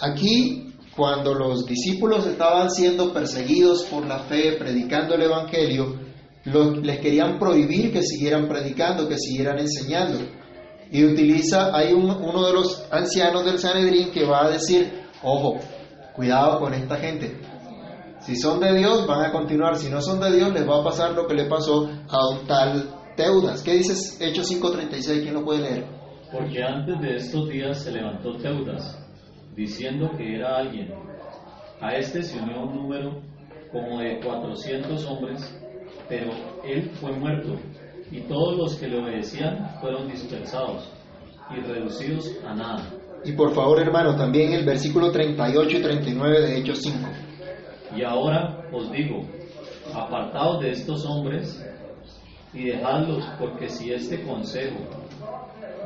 Aquí, 0.00 0.74
cuando 0.96 1.34
los 1.34 1.64
discípulos 1.64 2.26
estaban 2.26 2.70
siendo 2.70 3.12
perseguidos 3.12 3.84
por 3.84 4.06
la 4.06 4.18
fe, 4.20 4.56
predicando 4.58 5.14
el 5.14 5.22
Evangelio, 5.22 5.98
les 6.44 6.98
querían 6.98 7.38
prohibir 7.38 7.92
que 7.92 8.02
siguieran 8.02 8.48
predicando, 8.48 9.08
que 9.08 9.16
siguieran 9.16 9.58
enseñando. 9.58 10.18
Y 10.90 11.04
utiliza, 11.04 11.74
hay 11.74 11.94
uno 11.94 12.46
de 12.46 12.52
los 12.52 12.84
ancianos 12.90 13.44
del 13.44 13.58
Sanedrín 13.58 14.10
que 14.10 14.24
va 14.24 14.44
a 14.44 14.50
decir, 14.50 15.04
ojo, 15.22 15.58
cuidado 16.14 16.58
con 16.60 16.74
esta 16.74 16.96
gente. 16.96 17.51
Si 18.22 18.36
son 18.36 18.60
de 18.60 18.78
Dios, 18.78 19.06
van 19.06 19.24
a 19.24 19.32
continuar. 19.32 19.76
Si 19.76 19.90
no 19.90 20.00
son 20.00 20.20
de 20.20 20.34
Dios, 20.34 20.52
les 20.52 20.68
va 20.68 20.80
a 20.80 20.84
pasar 20.84 21.12
lo 21.12 21.26
que 21.26 21.34
le 21.34 21.46
pasó 21.46 21.88
a 22.08 22.28
un 22.28 22.46
tal 22.46 22.94
Teudas. 23.16 23.62
¿Qué 23.62 23.74
dices 23.74 24.18
Hechos 24.20 24.50
5.36? 24.50 25.22
¿Quién 25.22 25.34
lo 25.34 25.44
puede 25.44 25.62
leer? 25.62 25.86
Porque 26.32 26.62
antes 26.62 27.00
de 27.00 27.16
estos 27.16 27.48
días 27.48 27.82
se 27.82 27.92
levantó 27.92 28.36
Teudas 28.36 28.98
diciendo 29.56 30.10
que 30.16 30.36
era 30.36 30.56
alguien. 30.56 30.94
A 31.80 31.96
este 31.96 32.22
se 32.22 32.38
unió 32.38 32.62
un 32.62 32.76
número 32.76 33.20
como 33.72 34.00
de 34.00 34.20
400 34.20 35.04
hombres, 35.06 35.60
pero 36.08 36.30
él 36.64 36.90
fue 37.00 37.12
muerto 37.12 37.56
y 38.10 38.20
todos 38.22 38.56
los 38.56 38.76
que 38.76 38.88
le 38.88 39.02
obedecían 39.02 39.76
fueron 39.80 40.08
dispersados 40.08 40.88
y 41.50 41.60
reducidos 41.60 42.30
a 42.46 42.54
nada. 42.54 42.88
Y 43.24 43.32
por 43.32 43.52
favor, 43.52 43.80
hermano, 43.80 44.14
también 44.16 44.52
el 44.52 44.64
versículo 44.64 45.10
38 45.10 45.76
y 45.76 45.82
39 45.82 46.40
de 46.40 46.58
Hechos 46.58 46.78
5. 46.82 47.08
Y 47.96 48.02
ahora 48.04 48.64
os 48.72 48.90
digo, 48.90 49.22
apartaos 49.94 50.60
de 50.60 50.70
estos 50.70 51.04
hombres 51.04 51.64
y 52.54 52.64
dejadlos, 52.64 53.24
porque 53.38 53.68
si 53.68 53.92
este 53.92 54.22
consejo 54.22 54.78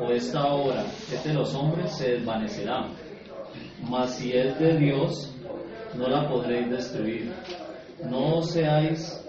o 0.00 0.10
esta 0.10 0.46
obra 0.46 0.84
es 1.12 1.24
de 1.24 1.34
los 1.34 1.54
hombres, 1.54 1.92
se 1.92 2.12
desvanecerá. 2.12 2.86
Mas 3.88 4.16
si 4.16 4.32
es 4.32 4.58
de 4.58 4.76
Dios, 4.78 5.32
no 5.94 6.08
la 6.08 6.28
podréis 6.28 6.70
destruir. 6.70 7.32
No 8.10 8.42
seáis 8.42 9.22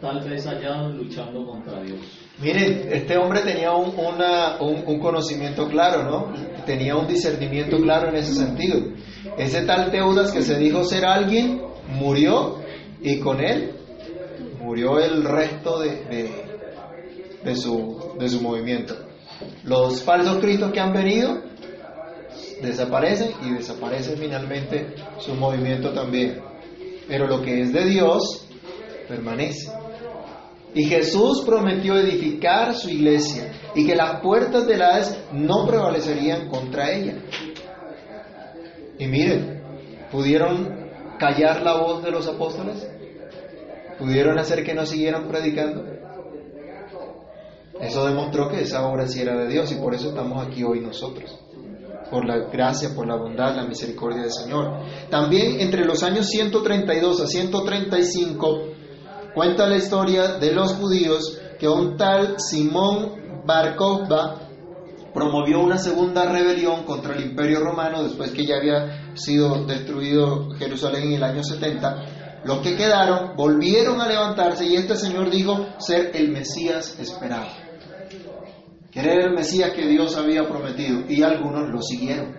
tal 0.00 0.20
vez 0.28 0.46
hallados 0.46 0.94
luchando 0.94 1.44
contra 1.46 1.82
Dios. 1.82 2.00
Miren, 2.40 2.88
este 2.92 3.16
hombre 3.16 3.40
tenía 3.40 3.72
un, 3.72 3.92
un, 4.60 5.00
conocimiento 5.00 5.68
claro, 5.68 6.04
¿no? 6.04 6.32
Tenía 6.64 6.96
un 6.96 7.06
discernimiento 7.06 7.78
claro 7.78 8.08
en 8.10 8.16
ese 8.16 8.34
sentido. 8.34 8.78
Ese 9.36 9.62
tal 9.62 9.90
Teudas 9.90 10.30
que 10.30 10.42
se 10.42 10.56
dijo 10.56 10.84
ser 10.84 11.04
alguien, 11.04 11.62
murió 11.88 12.58
y 13.00 13.18
con 13.20 13.40
él 13.40 13.72
murió 14.60 14.98
el 15.00 15.24
resto 15.24 15.80
de, 15.80 16.30
de, 17.42 17.56
su, 17.56 18.14
de 18.18 18.28
su 18.28 18.40
movimiento. 18.40 18.94
Los 19.64 20.02
falsos 20.02 20.38
cristos 20.38 20.72
que 20.72 20.80
han 20.80 20.92
venido 20.92 21.42
desaparecen 22.62 23.30
y 23.44 23.52
desaparece 23.52 24.16
finalmente 24.16 24.94
su 25.18 25.34
movimiento 25.34 25.92
también. 25.92 26.40
Pero 27.06 27.26
lo 27.26 27.40
que 27.42 27.62
es 27.62 27.72
de 27.72 27.84
Dios 27.84 28.46
permanece. 29.08 29.70
Y 30.74 30.84
Jesús 30.84 31.42
prometió 31.46 31.96
edificar 31.96 32.74
su 32.74 32.90
iglesia 32.90 33.52
y 33.74 33.86
que 33.86 33.96
las 33.96 34.20
puertas 34.20 34.66
del 34.66 34.82
Hades 34.82 35.18
no 35.32 35.66
prevalecerían 35.66 36.48
contra 36.48 36.92
ella. 36.92 37.14
Y 38.98 39.06
miren, 39.06 39.62
¿pudieron 40.10 40.87
callar 41.18 41.62
la 41.62 41.76
voz 41.76 42.02
de 42.02 42.10
los 42.10 42.26
apóstoles? 42.26 42.88
¿Pudieron 43.98 44.38
hacer 44.38 44.64
que 44.64 44.74
no 44.74 44.86
siguieran 44.86 45.28
predicando? 45.28 45.84
Eso 47.80 48.06
demostró 48.06 48.48
que 48.48 48.62
esa 48.62 48.86
obra 48.86 49.06
sí 49.06 49.20
era 49.20 49.36
de 49.36 49.48
Dios 49.48 49.70
y 49.72 49.76
por 49.76 49.94
eso 49.94 50.08
estamos 50.08 50.44
aquí 50.46 50.64
hoy 50.64 50.80
nosotros. 50.80 51.38
Por 52.10 52.24
la 52.24 52.38
gracia, 52.50 52.90
por 52.94 53.06
la 53.06 53.16
bondad, 53.16 53.54
la 53.54 53.66
misericordia 53.66 54.22
del 54.22 54.32
Señor. 54.32 54.80
También 55.10 55.60
entre 55.60 55.84
los 55.84 56.02
años 56.02 56.26
132 56.26 57.20
a 57.20 57.26
135 57.26 58.58
cuenta 59.34 59.68
la 59.68 59.76
historia 59.76 60.38
de 60.38 60.52
los 60.52 60.74
judíos 60.74 61.40
que 61.58 61.68
un 61.68 61.96
tal 61.96 62.36
Simón 62.38 63.44
Bar 63.44 63.76
promovió 65.12 65.60
una 65.60 65.78
segunda 65.78 66.30
rebelión 66.30 66.84
contra 66.84 67.14
el 67.14 67.24
imperio 67.24 67.60
romano 67.60 68.02
después 68.02 68.30
que 68.30 68.46
ya 68.46 68.56
había 68.56 69.16
sido 69.16 69.64
destruido 69.66 70.50
Jerusalén 70.52 71.08
en 71.08 71.12
el 71.14 71.24
año 71.24 71.42
70. 71.42 72.42
Los 72.44 72.58
que 72.58 72.76
quedaron 72.76 73.36
volvieron 73.36 74.00
a 74.00 74.08
levantarse 74.08 74.66
y 74.66 74.76
este 74.76 74.96
señor 74.96 75.30
dijo 75.30 75.66
ser 75.78 76.12
el 76.14 76.30
Mesías 76.30 76.98
esperado 77.00 77.68
que 78.90 79.00
era 79.00 79.26
el 79.26 79.32
Mesías 79.32 79.72
que 79.72 79.86
Dios 79.86 80.16
había 80.16 80.48
prometido, 80.48 81.02
y 81.08 81.22
algunos 81.22 81.68
lo 81.68 81.82
siguieron. 81.82 82.34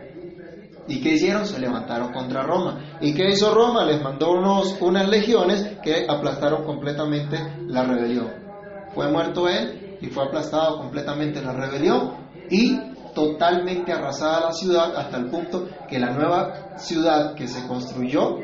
¿Y 0.88 1.02
qué 1.02 1.14
hicieron? 1.14 1.46
Se 1.46 1.60
levantaron 1.60 2.12
contra 2.12 2.42
Roma. 2.42 2.98
¿Y 3.00 3.14
qué 3.14 3.30
hizo 3.30 3.54
Roma? 3.54 3.86
Les 3.86 4.02
mandó 4.02 4.32
unos, 4.32 4.76
unas 4.82 5.08
legiones 5.08 5.78
que 5.84 6.06
aplastaron 6.10 6.66
completamente 6.66 7.38
la 7.68 7.84
rebelión. 7.84 8.32
Fue 8.96 9.12
muerto 9.12 9.48
él 9.48 9.98
y 10.02 10.08
fue 10.08 10.26
aplastado 10.26 10.80
completamente 10.80 11.44
la 11.44 11.54
rebelión 11.54 12.29
y 12.50 12.80
totalmente 13.14 13.92
arrasada 13.92 14.48
la 14.48 14.54
ciudad 14.54 14.96
hasta 14.96 15.18
el 15.18 15.26
punto 15.30 15.68
que 15.88 16.00
la 16.00 16.12
nueva 16.12 16.78
ciudad 16.78 17.36
que 17.36 17.48
se 17.48 17.68
construyó 17.68 18.38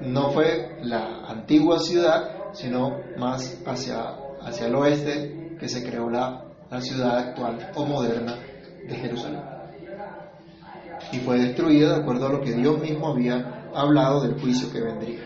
no 0.00 0.30
fue 0.30 0.78
la 0.82 1.26
antigua 1.28 1.78
ciudad, 1.78 2.52
sino 2.52 2.98
más 3.16 3.58
hacia, 3.66 4.16
hacia 4.42 4.66
el 4.66 4.74
oeste 4.74 5.56
que 5.58 5.68
se 5.68 5.88
creó 5.88 6.10
la 6.10 6.44
la 6.74 6.80
ciudad 6.80 7.18
actual 7.18 7.70
o 7.76 7.86
moderna 7.86 8.36
de 8.88 8.94
Jerusalén. 8.96 9.42
Y 11.12 11.18
fue 11.18 11.38
destruida 11.38 11.94
de 11.94 12.02
acuerdo 12.02 12.26
a 12.26 12.32
lo 12.32 12.40
que 12.40 12.52
Dios 12.52 12.80
mismo 12.80 13.08
había 13.08 13.70
hablado 13.74 14.20
del 14.22 14.40
juicio 14.40 14.72
que 14.72 14.80
vendría. 14.80 15.20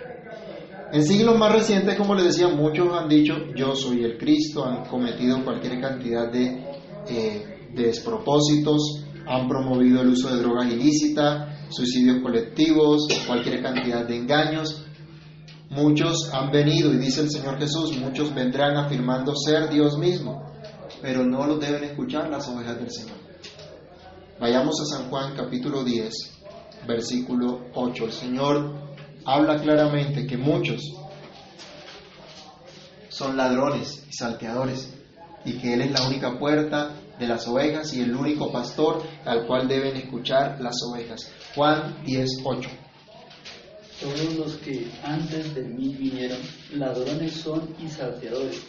En 0.92 1.02
siglos 1.02 1.38
más 1.38 1.52
recientes, 1.52 1.96
como 1.96 2.14
les 2.14 2.24
decía, 2.24 2.48
muchos 2.48 2.92
han 2.92 3.08
dicho, 3.08 3.34
yo 3.54 3.74
soy 3.74 4.04
el 4.04 4.18
Cristo, 4.18 4.64
han 4.64 4.84
cometido 4.86 5.42
cualquier 5.44 5.80
cantidad 5.80 6.30
de, 6.30 6.64
eh, 7.08 7.57
despropósitos, 7.74 9.04
han 9.26 9.48
promovido 9.48 10.02
el 10.02 10.08
uso 10.08 10.34
de 10.34 10.42
drogas 10.42 10.72
ilícitas, 10.72 11.48
suicidios 11.70 12.22
colectivos, 12.22 13.06
cualquier 13.26 13.62
cantidad 13.62 14.06
de 14.06 14.16
engaños. 14.16 14.84
Muchos 15.70 16.32
han 16.32 16.50
venido, 16.50 16.92
y 16.92 16.96
dice 16.96 17.20
el 17.22 17.30
Señor 17.30 17.58
Jesús, 17.58 17.96
muchos 17.98 18.34
vendrán 18.34 18.76
afirmando 18.76 19.34
ser 19.36 19.68
Dios 19.68 19.98
mismo 19.98 20.48
pero 21.00 21.24
no 21.24 21.46
lo 21.46 21.58
deben 21.58 21.84
escuchar 21.84 22.28
las 22.28 22.48
ovejas 22.48 22.78
del 22.78 22.90
Señor. 22.90 23.16
Vayamos 24.40 24.80
a 24.80 24.84
San 24.84 25.08
Juan 25.10 25.34
capítulo 25.36 25.84
10, 25.84 26.12
versículo 26.86 27.66
8. 27.74 28.04
El 28.04 28.12
Señor 28.12 28.74
habla 29.24 29.60
claramente 29.60 30.26
que 30.26 30.36
muchos 30.36 30.80
son 33.08 33.36
ladrones 33.36 34.04
y 34.08 34.12
salteadores 34.12 34.94
y 35.44 35.54
que 35.58 35.74
Él 35.74 35.82
es 35.82 35.92
la 35.92 36.06
única 36.06 36.38
puerta 36.38 36.94
de 37.18 37.26
las 37.26 37.46
ovejas 37.48 37.92
y 37.94 38.02
el 38.02 38.14
único 38.14 38.50
pastor 38.52 39.02
al 39.24 39.46
cual 39.46 39.68
deben 39.68 39.96
escuchar 39.96 40.60
las 40.60 40.76
ovejas. 40.90 41.30
Juan 41.54 42.02
10, 42.04 42.28
8. 42.44 42.70
Todos 44.00 44.34
los 44.36 44.56
que 44.58 44.90
antes 45.02 45.54
de 45.54 45.62
mí 45.62 45.94
vinieron, 45.94 46.38
ladrones 46.72 47.32
son 47.32 47.74
y 47.80 47.88
salteadores 47.88 48.62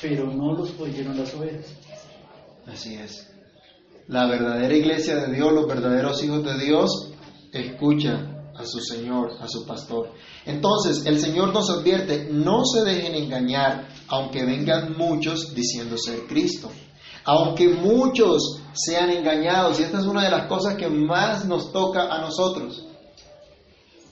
pero 0.00 0.32
no 0.32 0.52
los 0.52 0.78
oyeron 0.78 1.18
las 1.18 1.34
ovejas. 1.34 1.66
Así 2.66 2.94
es. 2.94 3.28
La 4.08 4.26
verdadera 4.26 4.74
iglesia 4.74 5.16
de 5.16 5.34
Dios, 5.34 5.52
los 5.52 5.66
verdaderos 5.66 6.22
hijos 6.22 6.44
de 6.44 6.64
Dios, 6.64 7.12
escuchan 7.52 8.52
a 8.54 8.64
su 8.64 8.80
Señor, 8.80 9.32
a 9.40 9.48
su 9.48 9.66
pastor. 9.66 10.12
Entonces, 10.44 11.04
el 11.06 11.20
Señor 11.20 11.52
nos 11.52 11.70
advierte, 11.70 12.28
no 12.30 12.64
se 12.64 12.84
dejen 12.84 13.14
engañar, 13.14 13.88
aunque 14.08 14.44
vengan 14.44 14.96
muchos 14.96 15.54
diciendo 15.54 15.96
ser 15.98 16.26
Cristo. 16.26 16.70
Aunque 17.26 17.68
muchos 17.68 18.62
sean 18.72 19.10
engañados, 19.10 19.80
y 19.80 19.82
esta 19.82 19.98
es 19.98 20.06
una 20.06 20.24
de 20.24 20.30
las 20.30 20.46
cosas 20.46 20.76
que 20.76 20.88
más 20.88 21.44
nos 21.44 21.72
toca 21.72 22.14
a 22.14 22.20
nosotros, 22.20 22.86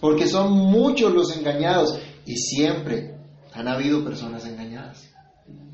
porque 0.00 0.26
son 0.26 0.52
muchos 0.52 1.14
los 1.14 1.34
engañados 1.36 1.98
y 2.26 2.36
siempre 2.36 3.14
han 3.52 3.68
habido 3.68 4.04
personas 4.04 4.44
engañadas. 4.44 5.10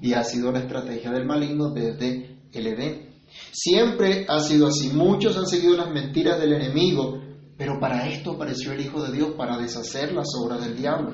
Y 0.03 0.13
ha 0.13 0.23
sido 0.23 0.53
la 0.53 0.61
estrategia 0.61 1.11
del 1.11 1.27
maligno 1.27 1.71
desde 1.71 2.39
el 2.53 2.67
Edén. 2.67 3.23
Siempre 3.53 4.27
ha 4.29 4.41
sido 4.41 4.67
así. 4.67 4.89
Muchos 4.89 5.37
han 5.37 5.47
seguido 5.47 5.77
las 5.77 5.91
mentiras 5.91 6.39
del 6.39 6.53
enemigo, 6.53 7.21
pero 7.57 7.79
para 7.81 8.09
esto 8.09 8.33
apareció 8.33 8.73
el 8.73 8.81
Hijo 8.81 9.03
de 9.03 9.13
Dios, 9.13 9.31
para 9.37 9.59
deshacer 9.59 10.13
las 10.13 10.29
obras 10.43 10.63
del 10.63 10.77
diablo. 10.77 11.13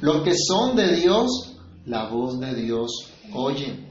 Los 0.00 0.22
que 0.22 0.34
son 0.36 0.76
de 0.76 0.96
Dios, 0.96 1.56
la 1.84 2.08
voz 2.08 2.38
de 2.40 2.54
Dios 2.54 2.90
oyen, 3.32 3.88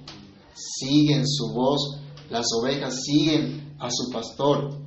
siguen 0.58 1.28
su 1.28 1.54
voz, 1.54 2.00
las 2.30 2.48
ovejas 2.60 3.04
siguen 3.04 3.76
a 3.80 3.90
su 3.92 4.12
pastor. 4.12 4.80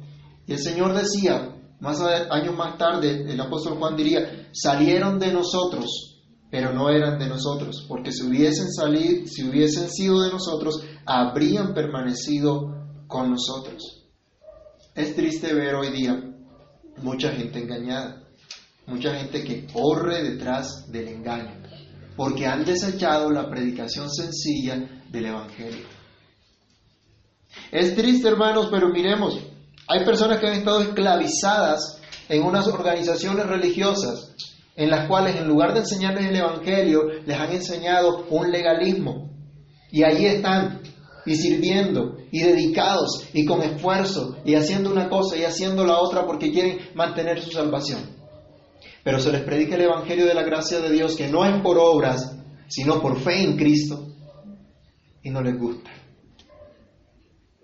Y 0.47 0.53
el 0.53 0.59
Señor 0.59 0.95
decía, 0.95 1.57
más 1.81 2.01
años 2.01 2.57
más 2.57 2.77
tarde, 2.77 3.33
el 3.33 3.41
apóstol 3.41 3.79
Juan 3.79 3.97
diría, 3.97 4.49
salieron 4.53 5.19
de 5.19 5.33
nosotros 5.33 6.11
pero 6.51 6.73
no 6.73 6.91
eran 6.91 7.19
de 7.19 7.29
nosotros, 7.29 7.85
porque 7.89 8.13
si 8.13 8.27
hubiesen 8.27 8.73
salido, 8.73 9.27
si 9.27 9.49
hubiesen 9.49 9.89
sido 9.89 10.21
de 10.21 10.31
nosotros, 10.31 10.83
habrían 11.07 11.73
permanecido 11.75 12.75
con 13.07 13.31
nosotros. 13.31 14.09
Es 14.95 15.15
triste 15.15 15.55
ver 15.55 15.77
hoy 15.77 15.91
día 15.91 16.21
mucha 17.03 17.31
gente 17.31 17.61
engañada, 17.61 18.25
mucha 18.87 19.15
gente 19.15 19.45
que 19.45 19.67
corre 19.73 20.25
detrás 20.25 20.91
del 20.91 21.07
engaño, 21.09 21.63
porque 22.17 22.47
han 22.47 22.65
desechado 22.65 23.31
la 23.31 23.49
predicación 23.49 24.11
sencilla 24.11 25.00
del 25.11 25.27
Evangelio. 25.27 25.87
Es 27.71 27.95
triste, 27.95 28.29
hermanos, 28.29 28.69
pero 28.71 28.89
miremos, 28.89 29.39
hay 29.89 30.05
personas 30.05 30.39
que 30.39 30.47
han 30.47 30.55
estado 30.55 30.83
esclavizadas 30.83 32.01
en 32.29 32.43
unas 32.43 32.69
organizaciones 32.69 33.47
religiosas 33.47 34.31
en 34.81 34.89
las 34.89 35.09
cuales 35.09 35.37
en 35.37 35.47
lugar 35.47 35.75
de 35.75 35.81
enseñarles 35.81 36.27
el 36.27 36.37
Evangelio, 36.37 37.03
les 37.27 37.39
han 37.39 37.53
enseñado 37.53 38.25
un 38.31 38.51
legalismo. 38.51 39.29
Y 39.91 40.05
allí 40.05 40.25
están, 40.25 40.81
y 41.27 41.35
sirviendo, 41.35 42.17
y 42.31 42.41
dedicados, 42.41 43.27
y 43.35 43.45
con 43.45 43.61
esfuerzo, 43.61 44.37
y 44.43 44.55
haciendo 44.55 44.91
una 44.91 45.11
cosa 45.11 45.37
y 45.37 45.45
haciendo 45.45 45.85
la 45.85 45.99
otra 45.99 46.25
porque 46.25 46.51
quieren 46.51 46.79
mantener 46.95 47.43
su 47.43 47.51
salvación. 47.51 48.17
Pero 49.05 49.19
se 49.19 49.33
les 49.33 49.43
predica 49.43 49.75
el 49.75 49.83
Evangelio 49.83 50.25
de 50.25 50.33
la 50.33 50.45
gracia 50.45 50.81
de 50.81 50.91
Dios, 50.91 51.15
que 51.15 51.29
no 51.29 51.45
es 51.45 51.61
por 51.61 51.77
obras, 51.79 52.37
sino 52.69 53.03
por 53.03 53.21
fe 53.21 53.43
en 53.43 53.59
Cristo, 53.59 54.07
y 55.23 55.31
no 55.31 55.43
les 55.43 55.59
gusta. 55.59 55.91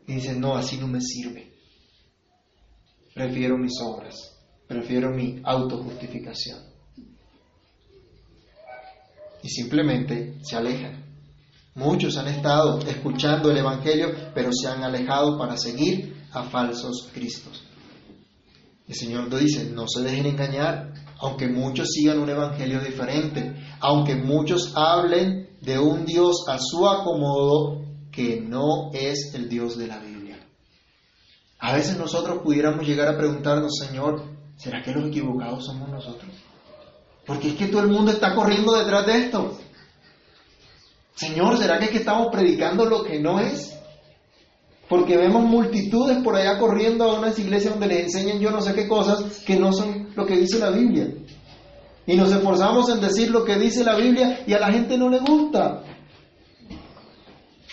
Y 0.06 0.14
dicen, 0.14 0.40
no, 0.40 0.56
así 0.56 0.76
no 0.76 0.86
me 0.86 1.00
sirve. 1.00 1.52
Prefiero 3.14 3.56
mis 3.56 3.80
obras, 3.80 4.14
prefiero 4.68 5.10
mi 5.10 5.40
autojustificación 5.42 6.76
y 9.46 9.48
simplemente 9.48 10.38
se 10.42 10.56
alejan. 10.56 11.04
Muchos 11.76 12.16
han 12.16 12.26
estado 12.28 12.80
escuchando 12.80 13.50
el 13.50 13.58
Evangelio, 13.58 14.08
pero 14.34 14.50
se 14.52 14.66
han 14.66 14.82
alejado 14.82 15.38
para 15.38 15.56
seguir 15.56 16.16
a 16.32 16.42
falsos 16.42 17.08
cristos. 17.12 17.62
El 18.88 18.94
Señor 18.94 19.34
dice, 19.38 19.70
no 19.70 19.86
se 19.86 20.02
dejen 20.02 20.26
engañar, 20.26 20.92
aunque 21.18 21.48
muchos 21.48 21.88
sigan 21.90 22.18
un 22.18 22.28
Evangelio 22.28 22.80
diferente, 22.80 23.54
aunque 23.80 24.14
muchos 24.14 24.72
hablen 24.76 25.50
de 25.60 25.78
un 25.78 26.04
Dios 26.04 26.44
a 26.48 26.58
su 26.58 26.88
acomodo 26.88 27.82
que 28.12 28.40
no 28.40 28.90
es 28.92 29.34
el 29.34 29.48
Dios 29.48 29.76
de 29.78 29.86
la 29.86 29.98
Biblia. 29.98 30.38
A 31.58 31.74
veces 31.74 31.96
nosotros 31.96 32.40
pudiéramos 32.42 32.86
llegar 32.86 33.08
a 33.08 33.16
preguntarnos, 33.16 33.78
Señor, 33.78 34.22
¿será 34.56 34.82
que 34.82 34.92
los 34.92 35.08
equivocados 35.08 35.64
somos 35.64 35.88
nosotros? 35.88 36.30
Porque 37.26 37.48
es 37.48 37.54
que 37.54 37.66
todo 37.66 37.82
el 37.82 37.88
mundo 37.88 38.12
está 38.12 38.34
corriendo 38.34 38.72
detrás 38.72 39.06
de 39.06 39.18
esto. 39.18 39.58
Señor, 41.14 41.56
¿será 41.56 41.78
que, 41.78 41.86
es 41.86 41.90
que 41.90 41.98
estamos 41.98 42.28
predicando 42.30 42.84
lo 42.84 43.02
que 43.02 43.18
no 43.18 43.40
es? 43.40 43.76
Porque 44.88 45.16
vemos 45.16 45.42
multitudes 45.42 46.18
por 46.22 46.36
allá 46.36 46.58
corriendo 46.58 47.04
a 47.04 47.18
unas 47.18 47.38
iglesias 47.38 47.72
donde 47.72 47.88
les 47.88 48.04
enseñan 48.04 48.38
yo 48.38 48.50
no 48.50 48.60
sé 48.60 48.72
qué 48.74 48.86
cosas 48.86 49.40
que 49.44 49.56
no 49.56 49.72
son 49.72 50.10
lo 50.14 50.26
que 50.26 50.36
dice 50.36 50.58
la 50.58 50.70
Biblia. 50.70 51.08
Y 52.06 52.16
nos 52.16 52.30
esforzamos 52.30 52.88
en 52.88 53.00
decir 53.00 53.30
lo 53.30 53.44
que 53.44 53.56
dice 53.56 53.82
la 53.82 53.96
Biblia 53.96 54.44
y 54.46 54.52
a 54.52 54.60
la 54.60 54.70
gente 54.70 54.96
no 54.96 55.08
le 55.08 55.18
gusta. 55.18 55.82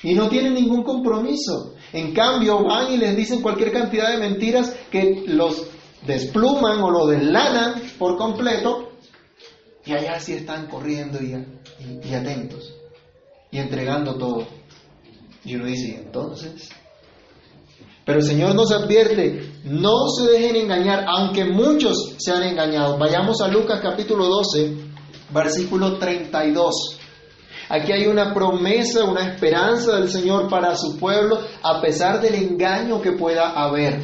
Y 0.01 0.15
no 0.15 0.27
tienen 0.27 0.55
ningún 0.55 0.84
compromiso. 0.84 1.75
En 1.93 2.13
cambio, 2.13 2.63
van 2.63 2.91
y 2.91 2.98
les 2.98 3.15
dicen 3.15 3.41
cualquier 3.43 3.72
cantidad 3.72 4.10
de 4.10 4.17
mentiras 4.17 4.75
que 4.91 5.24
los 5.27 5.67
despluman 6.08 6.82
o 6.82 6.89
lo 6.89 7.05
deslanan 7.05 7.75
por 8.00 8.17
completo. 8.17 8.89
Y 9.86 9.93
allá 9.93 10.20
sí 10.20 10.34
están 10.34 10.65
corriendo 10.67 11.20
y, 11.22 11.36
y 12.03 12.13
atentos. 12.13 12.74
Y 13.51 13.60
entregando 13.60 14.17
todo. 14.17 14.48
Y 15.46 15.55
uno 15.55 15.65
dice, 15.65 15.96
entonces, 15.96 16.70
pero 18.05 18.19
el 18.19 18.25
Señor 18.25 18.53
nos 18.53 18.72
advierte, 18.72 19.60
no 19.63 20.10
se 20.10 20.29
dejen 20.29 20.57
engañar, 20.57 21.05
aunque 21.07 21.45
muchos 21.45 22.15
se 22.17 22.31
han 22.31 22.43
engañado. 22.43 22.98
Vayamos 22.98 23.39
a 23.41 23.48
Lucas 23.48 23.79
capítulo 23.81 24.25
12, 24.25 24.75
versículo 25.33 25.98
32. 25.98 27.00
Aquí 27.69 27.93
hay 27.93 28.07
una 28.07 28.33
promesa, 28.33 29.05
una 29.05 29.25
esperanza 29.25 29.95
del 29.95 30.10
Señor 30.10 30.50
para 30.50 30.75
su 30.75 30.98
pueblo, 31.00 31.39
a 31.63 31.81
pesar 31.81 32.19
del 32.19 32.36
engaño 32.36 33.01
que 33.01 33.13
pueda 33.13 33.51
haber. 33.51 34.01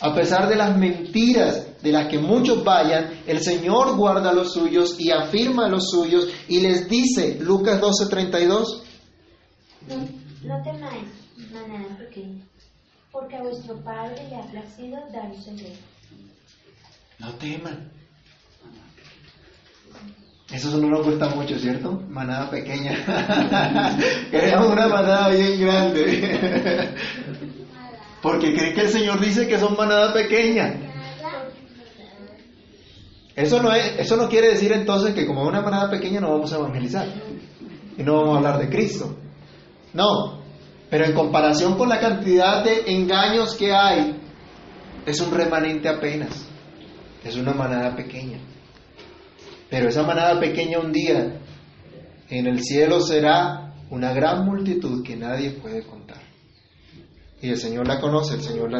A 0.00 0.14
pesar 0.14 0.48
de 0.48 0.54
las 0.54 0.78
mentiras 0.78 1.82
de 1.82 1.90
las 1.90 2.06
que 2.06 2.18
muchos 2.18 2.62
vayan, 2.62 3.20
el 3.26 3.40
Señor 3.40 3.96
guarda 3.96 4.32
los 4.32 4.52
suyos 4.52 4.94
y 4.98 5.10
afirma 5.10 5.68
los 5.68 5.90
suyos 5.90 6.28
y 6.46 6.60
les 6.60 6.88
dice, 6.88 7.36
Lucas 7.40 7.80
12, 7.80 8.08
32. 8.08 8.82
No, 9.88 9.96
no 10.44 10.62
temáis, 10.62 11.08
manada 11.52 11.98
pequeña 11.98 12.49
porque 13.12 13.36
a 13.36 13.42
vuestro 13.42 13.76
Padre 13.82 14.28
le 14.28 14.36
ha 14.36 14.42
placido 14.42 14.98
daros 15.12 15.46
el 15.48 15.76
No 17.18 17.32
teman. 17.34 17.90
Eso 20.52 20.76
no 20.78 20.88
nos 20.88 21.02
cuesta 21.02 21.28
mucho, 21.28 21.58
¿cierto? 21.58 22.02
Manada 22.08 22.50
pequeña. 22.50 22.92
Queremos 24.30 24.66
una 24.66 24.88
manada 24.88 25.28
bien 25.28 25.60
grande. 25.60 26.90
Porque 28.22 28.52
creen 28.52 28.74
que 28.74 28.80
el 28.82 28.88
Señor 28.88 29.20
dice 29.20 29.46
que 29.46 29.58
son 29.58 29.76
manada 29.76 30.12
pequeña. 30.12 30.74
Eso 33.36 33.62
no, 33.62 33.72
es, 33.72 33.98
eso 33.98 34.16
no 34.16 34.28
quiere 34.28 34.48
decir 34.48 34.72
entonces 34.72 35.14
que 35.14 35.26
como 35.26 35.44
una 35.44 35.62
manada 35.62 35.88
pequeña 35.88 36.20
no 36.20 36.32
vamos 36.32 36.52
a 36.52 36.56
evangelizar 36.56 37.06
y 37.96 38.02
no 38.02 38.16
vamos 38.16 38.34
a 38.34 38.38
hablar 38.38 38.58
de 38.58 38.68
Cristo. 38.68 39.16
No, 39.94 40.39
pero 40.90 41.04
en 41.04 41.14
comparación 41.14 41.76
con 41.76 41.88
la 41.88 42.00
cantidad 42.00 42.64
de 42.64 42.92
engaños 42.92 43.54
que 43.54 43.72
hay, 43.72 44.20
es 45.06 45.20
un 45.20 45.30
remanente 45.30 45.88
apenas. 45.88 46.46
Es 47.24 47.36
una 47.36 47.52
manada 47.52 47.94
pequeña. 47.94 48.38
Pero 49.70 49.88
esa 49.88 50.02
manada 50.02 50.40
pequeña 50.40 50.80
un 50.80 50.92
día 50.92 51.40
en 52.28 52.46
el 52.46 52.60
cielo 52.62 53.00
será 53.00 53.74
una 53.90 54.12
gran 54.12 54.44
multitud 54.44 55.04
que 55.04 55.16
nadie 55.16 55.50
puede 55.52 55.84
contar. 55.84 56.20
Y 57.40 57.50
el 57.50 57.56
Señor 57.56 57.86
la 57.86 58.00
conoce, 58.00 58.34
el 58.34 58.42
Señor 58.42 58.70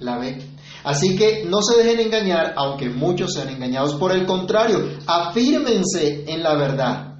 la, 0.00 0.18
ve. 0.18 0.38
Así 0.84 1.16
que 1.16 1.44
no 1.46 1.62
se 1.62 1.82
dejen 1.82 2.00
engañar, 2.00 2.54
aunque 2.56 2.88
muchos 2.88 3.34
sean 3.34 3.50
engañados. 3.50 3.94
Por 3.94 4.12
el 4.12 4.26
contrario, 4.26 4.98
afírmense 5.06 6.24
en 6.26 6.42
la 6.42 6.54
verdad. 6.56 7.11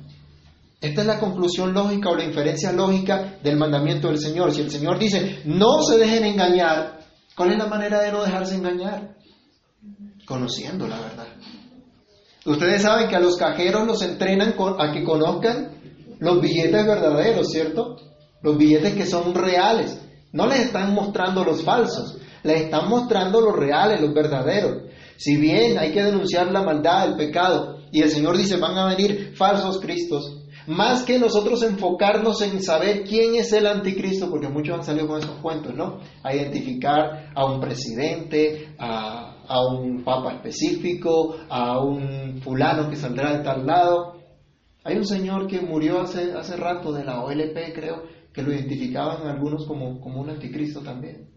Esta 0.83 1.03
es 1.03 1.07
la 1.07 1.21
conclusión 1.21 1.73
lógica 1.73 2.11
o 2.11 2.17
la 2.17 2.25
inferencia 2.25 2.73
lógica 2.73 3.39
del 3.41 3.57
mandamiento 3.57 4.09
del 4.09 4.19
Señor. 4.19 4.53
Si 4.53 4.63
el 4.63 4.71
Señor 4.71 4.99
dice, 4.99 5.41
no 5.45 5.81
se 5.85 5.97
dejen 5.97 6.25
engañar, 6.25 6.99
¿cuál 7.37 7.53
es 7.53 7.59
la 7.59 7.67
manera 7.67 8.03
de 8.03 8.11
no 8.11 8.25
dejarse 8.25 8.57
engañar? 8.57 9.17
Conociendo 10.27 10.89
la 10.89 10.99
verdad. 10.99 11.29
Ustedes 12.45 12.83
saben 12.83 13.09
que 13.09 13.15
a 13.15 13.21
los 13.21 13.37
cajeros 13.37 13.87
los 13.87 14.03
entrenan 14.03 14.55
a 14.59 14.93
que 14.93 15.05
conozcan 15.05 15.71
los 16.19 16.41
billetes 16.41 16.85
verdaderos, 16.85 17.49
¿cierto? 17.49 17.97
Los 18.43 18.59
billetes 18.59 18.95
que 18.95 19.07
son 19.07 19.33
reales. 19.37 20.01
No 20.33 20.49
les 20.49 20.63
están 20.63 20.95
mostrando 20.95 21.45
los 21.45 21.63
falsos, 21.63 22.19
les 22.43 22.63
están 22.63 22.89
mostrando 22.89 23.41
los 23.41 23.55
reales, 23.55 24.01
los 24.01 24.13
verdaderos. 24.13 24.91
Si 25.17 25.37
bien 25.37 25.79
hay 25.79 25.93
que 25.93 26.03
denunciar 26.03 26.51
la 26.51 26.63
maldad, 26.63 27.07
el 27.07 27.17
pecado, 27.17 27.79
y 27.93 28.03
el 28.03 28.11
Señor 28.11 28.37
dice, 28.37 28.57
van 28.57 28.77
a 28.77 28.87
venir 28.87 29.35
falsos 29.37 29.79
cristos, 29.79 30.42
más 30.67 31.03
que 31.03 31.19
nosotros 31.19 31.63
enfocarnos 31.63 32.41
en 32.43 32.63
saber 32.63 33.05
quién 33.05 33.35
es 33.35 33.53
el 33.53 33.67
anticristo, 33.67 34.31
porque 34.31 34.49
muchos 34.49 34.79
han 34.79 34.85
salido 34.85 35.09
con 35.09 35.19
esos 35.19 35.37
cuentos, 35.41 35.75
¿no? 35.75 36.01
A 36.23 36.35
identificar 36.35 37.33
a 37.35 37.45
un 37.45 37.61
presidente, 37.61 38.75
a, 38.79 39.45
a 39.47 39.67
un 39.67 40.05
papa 40.05 40.35
específico, 40.35 41.37
a 41.49 41.81
un 41.81 42.41
fulano 42.43 42.89
que 42.89 42.97
saldrá 42.97 43.37
de 43.37 43.45
tal 43.45 43.67
lado. 43.67 44.21
Hay 44.85 44.97
un 44.97 45.07
señor 45.07 45.47
que 45.47 45.61
murió 45.61 46.01
hace, 46.01 46.33
hace 46.33 46.57
rato 46.57 46.93
de 46.93 47.05
la 47.05 47.23
OLP, 47.23 47.75
creo, 47.75 48.05
que 48.33 48.43
lo 48.43 48.53
identificaban 48.53 49.27
algunos 49.27 49.67
como, 49.67 50.01
como 50.01 50.21
un 50.21 50.31
anticristo 50.31 50.81
también. 50.81 51.29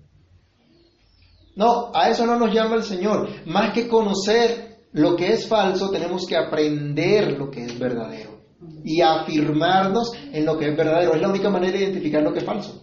No, 1.55 1.91
a 1.93 2.09
eso 2.09 2.25
no 2.25 2.37
nos 2.37 2.53
llama 2.53 2.75
el 2.75 2.83
Señor. 2.83 3.29
Más 3.45 3.73
que 3.73 3.87
conocer 3.87 4.87
lo 4.91 5.15
que 5.15 5.31
es 5.31 5.47
falso, 5.47 5.89
tenemos 5.89 6.25
que 6.27 6.35
aprender 6.35 7.37
lo 7.37 7.49
que 7.49 7.63
es 7.63 7.79
verdadero 7.79 8.34
y 8.83 9.01
afirmarnos 9.01 10.11
en 10.31 10.45
lo 10.45 10.57
que 10.57 10.69
es 10.69 10.77
verdadero. 10.77 11.15
Es 11.15 11.21
la 11.21 11.29
única 11.29 11.49
manera 11.49 11.77
de 11.77 11.83
identificar 11.83 12.21
lo 12.21 12.31
que 12.31 12.39
es 12.39 12.45
falso. 12.45 12.81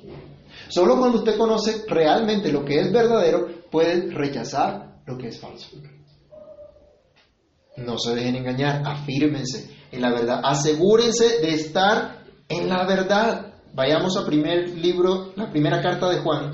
Solo 0.68 0.98
cuando 0.98 1.18
usted 1.18 1.36
conoce 1.36 1.84
realmente 1.86 2.50
lo 2.50 2.64
que 2.64 2.80
es 2.80 2.92
verdadero, 2.92 3.46
puede 3.70 4.10
rechazar 4.10 5.02
lo 5.06 5.18
que 5.18 5.28
es 5.28 5.38
falso. 5.38 5.68
No 7.76 7.98
se 7.98 8.14
dejen 8.14 8.36
engañar, 8.36 8.82
afírmense 8.84 9.70
en 9.90 10.00
la 10.00 10.10
verdad, 10.10 10.40
asegúrense 10.42 11.40
de 11.40 11.54
estar 11.54 12.24
en 12.48 12.68
la 12.68 12.86
verdad. 12.86 13.52
Vayamos 13.74 14.16
al 14.16 14.26
primer 14.26 14.70
libro, 14.70 15.32
la 15.36 15.50
primera 15.50 15.80
carta 15.80 16.08
de 16.08 16.20
Juan, 16.20 16.52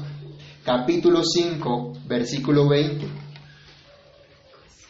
capítulo 0.64 1.23
5, 1.25 1.93
versículo 2.07 2.69
20. 2.69 3.07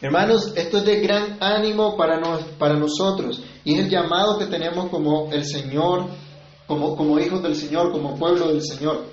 Hermanos, 0.01 0.53
esto 0.55 0.77
es 0.77 0.85
de 0.85 1.01
gran 1.01 1.37
ánimo 1.41 1.97
para, 1.97 2.19
para 2.57 2.75
nosotros 2.75 3.43
y 3.69 3.73
es 3.75 3.81
el 3.81 3.89
llamado 3.91 4.39
que 4.39 4.47
tenemos 4.47 4.89
como 4.89 5.31
el 5.31 5.45
Señor, 5.45 6.09
como, 6.65 6.95
como 6.95 7.19
hijos 7.19 7.43
del 7.43 7.55
Señor, 7.55 7.91
como 7.91 8.17
pueblo 8.17 8.47
del 8.47 8.63
Señor. 8.63 9.05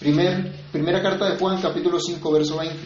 Primer, 0.00 0.52
primera 0.72 1.00
carta 1.00 1.30
de 1.30 1.38
Juan, 1.38 1.62
capítulo 1.62 2.00
5, 2.00 2.32
verso 2.32 2.56
20. 2.56 2.76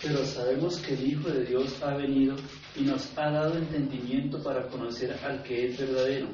Pero 0.00 0.24
sabemos 0.24 0.78
que 0.78 0.94
el 0.94 1.06
Hijo 1.06 1.28
de 1.28 1.44
Dios 1.44 1.82
ha 1.82 1.94
venido 1.94 2.34
y 2.76 2.84
nos 2.84 3.06
ha 3.18 3.30
dado 3.30 3.58
entendimiento 3.58 4.42
para 4.42 4.68
conocer 4.68 5.18
al 5.22 5.42
que 5.42 5.66
es 5.66 5.78
verdadero. 5.78 6.28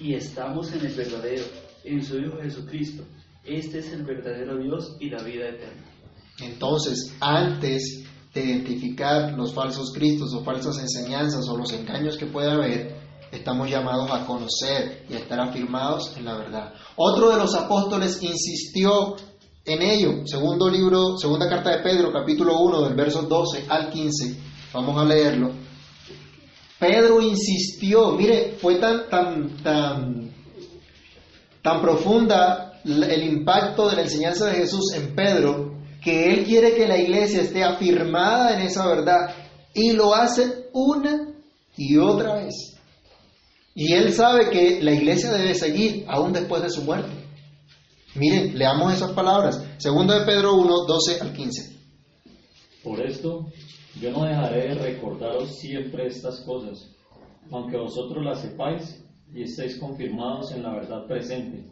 Y 0.00 0.14
estamos 0.14 0.72
en 0.72 0.84
el 0.84 0.94
verdadero, 0.94 1.44
en 1.84 2.02
su 2.02 2.18
Hijo 2.18 2.38
Jesucristo. 2.42 3.04
Este 3.44 3.78
es 3.78 3.92
el 3.92 4.02
verdadero 4.02 4.58
Dios 4.58 4.96
y 4.98 5.10
la 5.10 5.22
vida 5.22 5.48
eterna. 5.48 5.84
Entonces, 6.40 7.14
antes 7.20 8.04
de 8.34 8.44
identificar 8.44 9.32
los 9.32 9.54
falsos 9.54 9.92
cristos 9.94 10.34
o 10.34 10.42
falsas 10.42 10.78
enseñanzas 10.78 11.48
o 11.48 11.56
los 11.56 11.72
engaños 11.72 12.16
que 12.16 12.26
puede 12.26 12.50
haber, 12.50 12.96
estamos 13.30 13.70
llamados 13.70 14.10
a 14.10 14.26
conocer 14.26 15.06
y 15.08 15.14
a 15.14 15.18
estar 15.18 15.40
afirmados 15.40 16.12
en 16.16 16.24
la 16.24 16.36
verdad. 16.36 16.74
Otro 16.96 17.30
de 17.30 17.38
los 17.38 17.54
apóstoles 17.54 18.20
insistió 18.22 19.16
en 19.64 19.82
ello, 19.82 20.26
segundo 20.26 20.68
libro, 20.68 21.16
segunda 21.16 21.48
carta 21.48 21.70
de 21.70 21.82
Pedro, 21.82 22.12
capítulo 22.12 22.58
1, 22.60 22.82
del 22.82 22.94
verso 22.94 23.22
12 23.22 23.66
al 23.68 23.90
15. 23.90 24.36
Vamos 24.72 25.00
a 25.00 25.04
leerlo. 25.04 25.52
Pedro 26.78 27.22
insistió, 27.22 28.12
mire, 28.12 28.56
fue 28.60 28.76
tan, 28.76 29.08
tan, 29.08 29.56
tan, 29.62 30.30
tan 31.62 31.80
profunda 31.80 32.80
el 32.84 33.22
impacto 33.22 33.88
de 33.88 33.96
la 33.96 34.02
enseñanza 34.02 34.46
de 34.46 34.56
Jesús 34.56 34.92
en 34.94 35.14
Pedro 35.14 35.73
que 36.04 36.30
Él 36.32 36.44
quiere 36.44 36.74
que 36.74 36.86
la 36.86 36.98
iglesia 36.98 37.40
esté 37.40 37.64
afirmada 37.64 38.54
en 38.54 38.66
esa 38.66 38.86
verdad 38.86 39.34
y 39.74 39.92
lo 39.92 40.14
hace 40.14 40.68
una 40.72 41.34
y 41.76 41.96
otra 41.96 42.34
vez. 42.34 42.74
Y 43.74 43.92
él 43.92 44.12
sabe 44.12 44.50
que 44.50 44.80
la 44.82 44.92
iglesia 44.92 45.32
debe 45.32 45.54
seguir 45.54 46.04
aún 46.06 46.32
después 46.32 46.62
de 46.62 46.70
su 46.70 46.82
muerte. 46.82 47.12
Miren, 48.14 48.56
leamos 48.56 48.94
esas 48.94 49.10
palabras. 49.12 49.60
Segundo 49.78 50.14
de 50.14 50.24
Pedro 50.24 50.54
1, 50.54 50.84
12 50.86 51.20
al 51.20 51.32
15. 51.32 51.74
Por 52.84 53.04
esto, 53.04 53.46
yo 54.00 54.12
no 54.12 54.24
dejaré 54.24 54.68
de 54.68 54.74
recordaros 54.74 55.56
siempre 55.58 56.06
estas 56.06 56.40
cosas, 56.42 56.88
aunque 57.50 57.76
vosotros 57.76 58.24
las 58.24 58.42
sepáis 58.42 59.02
y 59.34 59.42
estéis 59.42 59.78
confirmados 59.80 60.52
en 60.52 60.62
la 60.62 60.74
verdad 60.74 61.06
presente. 61.08 61.68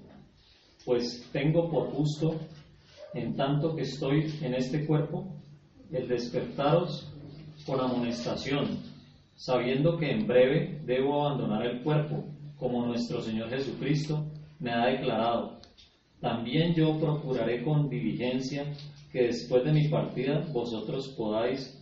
Pues 0.85 1.23
tengo 1.31 1.71
por 1.71 1.93
justo, 1.95 2.41
en 3.15 3.37
tanto 3.37 3.75
que 3.75 3.83
estoy 3.83 4.33
en 4.41 4.55
este 4.55 4.87
cuerpo, 4.87 5.27
el 5.91 6.09
despertaros 6.09 7.09
con 7.67 7.81
amonestación, 7.81 8.79
sabiendo 9.37 9.99
que 9.99 10.11
en 10.11 10.27
breve 10.27 10.81
debo 10.85 11.27
abandonar 11.27 11.67
el 11.67 11.83
cuerpo, 11.83 12.25
como 12.57 12.87
nuestro 12.87 13.21
Señor 13.21 13.51
Jesucristo 13.51 14.25
me 14.61 14.73
ha 14.73 14.87
declarado. 14.87 15.61
También 16.21 16.75
yo 16.75 16.99
procuraré 16.99 17.65
con 17.65 17.89
diligencia 17.89 18.73
que 19.11 19.25
después 19.25 19.65
de 19.65 19.73
mi 19.73 19.89
partida 19.89 20.47
vosotros 20.53 21.09
podáis 21.17 21.79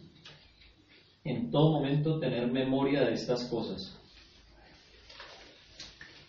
en 1.24 1.50
todo 1.50 1.72
momento 1.72 2.18
tener 2.18 2.50
memoria 2.50 3.02
de 3.02 3.12
estas 3.12 3.44
cosas. 3.44 3.96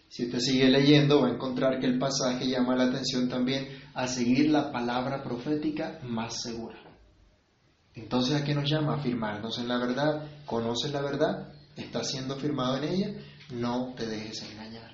Si 0.09 0.25
usted 0.25 0.39
sigue 0.39 0.69
leyendo 0.69 1.21
va 1.21 1.29
a 1.29 1.33
encontrar 1.33 1.79
que 1.79 1.87
el 1.87 1.97
pasaje 1.97 2.49
llama 2.49 2.75
la 2.75 2.83
atención 2.83 3.29
también 3.29 3.80
a 3.93 4.07
seguir 4.07 4.49
la 4.49 4.71
palabra 4.71 5.23
profética 5.23 5.99
más 6.03 6.41
segura. 6.41 6.77
Entonces, 7.93 8.41
¿a 8.41 8.43
qué 8.43 8.53
nos 8.53 8.69
llama? 8.69 8.95
A 8.95 9.01
firmarnos 9.01 9.59
en 9.59 9.67
la 9.67 9.77
verdad. 9.77 10.27
¿Conoces 10.45 10.91
la 10.91 11.01
verdad? 11.01 11.49
¿Estás 11.75 12.09
siendo 12.09 12.35
firmado 12.37 12.77
en 12.77 12.83
ella? 12.85 13.07
No 13.51 13.93
te 13.95 14.05
dejes 14.05 14.43
engañar. 14.49 14.91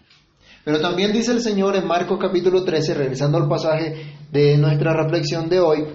Pero 0.64 0.82
también 0.82 1.14
dice 1.14 1.32
el 1.32 1.42
Señor 1.42 1.76
en 1.76 1.88
Marcos 1.88 2.18
capítulo 2.20 2.64
13, 2.64 2.94
regresando 2.94 3.38
al 3.38 3.48
pasaje 3.48 4.18
de 4.32 4.58
nuestra 4.58 4.94
reflexión 4.94 5.48
de 5.48 5.60
hoy, 5.60 5.86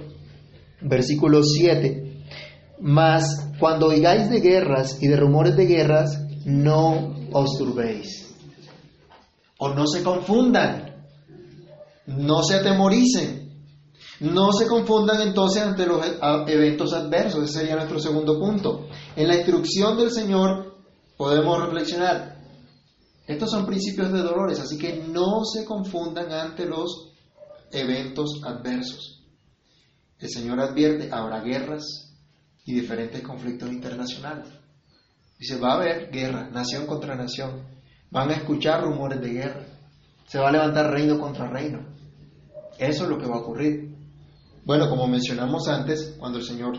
versículo 0.81 1.43
7, 1.43 2.25
mas 2.81 3.51
cuando 3.59 3.89
oigáis 3.89 4.31
de 4.31 4.41
guerras 4.41 5.03
y 5.03 5.09
de 5.09 5.17
rumores 5.17 5.57
de 5.57 5.67
guerras, 5.67 6.25
no 6.47 7.15
os 7.33 7.59
turbéis. 7.59 8.35
O 9.59 9.75
no 9.75 9.87
se 9.87 10.03
confundan, 10.03 10.92
no 12.07 12.43
se 12.43 12.57
atemoricen, 12.57 13.43
no 14.21 14.53
se 14.53 14.67
confundan 14.67 15.21
entonces 15.21 15.63
ante 15.63 15.87
los 15.87 16.01
eventos 16.47 16.93
adversos, 16.93 17.45
ese 17.45 17.61
sería 17.61 17.77
nuestro 17.77 17.99
segundo 17.99 18.39
punto. 18.39 18.87
En 19.17 19.29
la 19.29 19.37
instrucción 19.37 19.97
del 19.97 20.11
Señor 20.11 20.77
podemos 21.17 21.61
reflexionar, 21.61 22.33
estos 23.27 23.51
son 23.51 23.67
principios 23.67 24.13
de 24.13 24.23
dolores, 24.23 24.61
así 24.61 24.77
que 24.79 25.05
no 25.09 25.45
se 25.45 25.65
confundan 25.65 26.33
ante 26.33 26.67
los 26.67 27.13
eventos 27.71 28.41
adversos. 28.45 29.23
El 30.19 30.29
Señor 30.29 30.61
advierte, 30.61 31.09
habrá 31.11 31.41
guerras 31.41 32.15
y 32.65 32.75
diferentes 32.75 33.23
conflictos 33.23 33.71
internacionales. 33.71 34.49
Dice, 35.39 35.59
va 35.59 35.73
a 35.73 35.77
haber 35.77 36.11
guerra, 36.11 36.49
nación 36.51 36.87
contra 36.87 37.17
nación. 37.17 37.67
Van 38.11 38.31
a 38.31 38.35
escuchar 38.35 38.83
rumores 38.83 39.21
de 39.21 39.31
guerra. 39.31 39.67
Se 40.27 40.39
va 40.39 40.49
a 40.49 40.53
levantar 40.53 40.93
reino 40.93 41.19
contra 41.19 41.51
reino. 41.51 41.92
Eso 42.79 43.05
es 43.05 43.11
lo 43.11 43.19
que 43.19 43.27
va 43.27 43.37
a 43.37 43.41
ocurrir. 43.41 43.93
Bueno, 44.65 44.89
como 44.89 45.09
mencionamos 45.09 45.67
antes, 45.67 46.15
cuando 46.19 46.39
el 46.39 46.45
Señor 46.45 46.79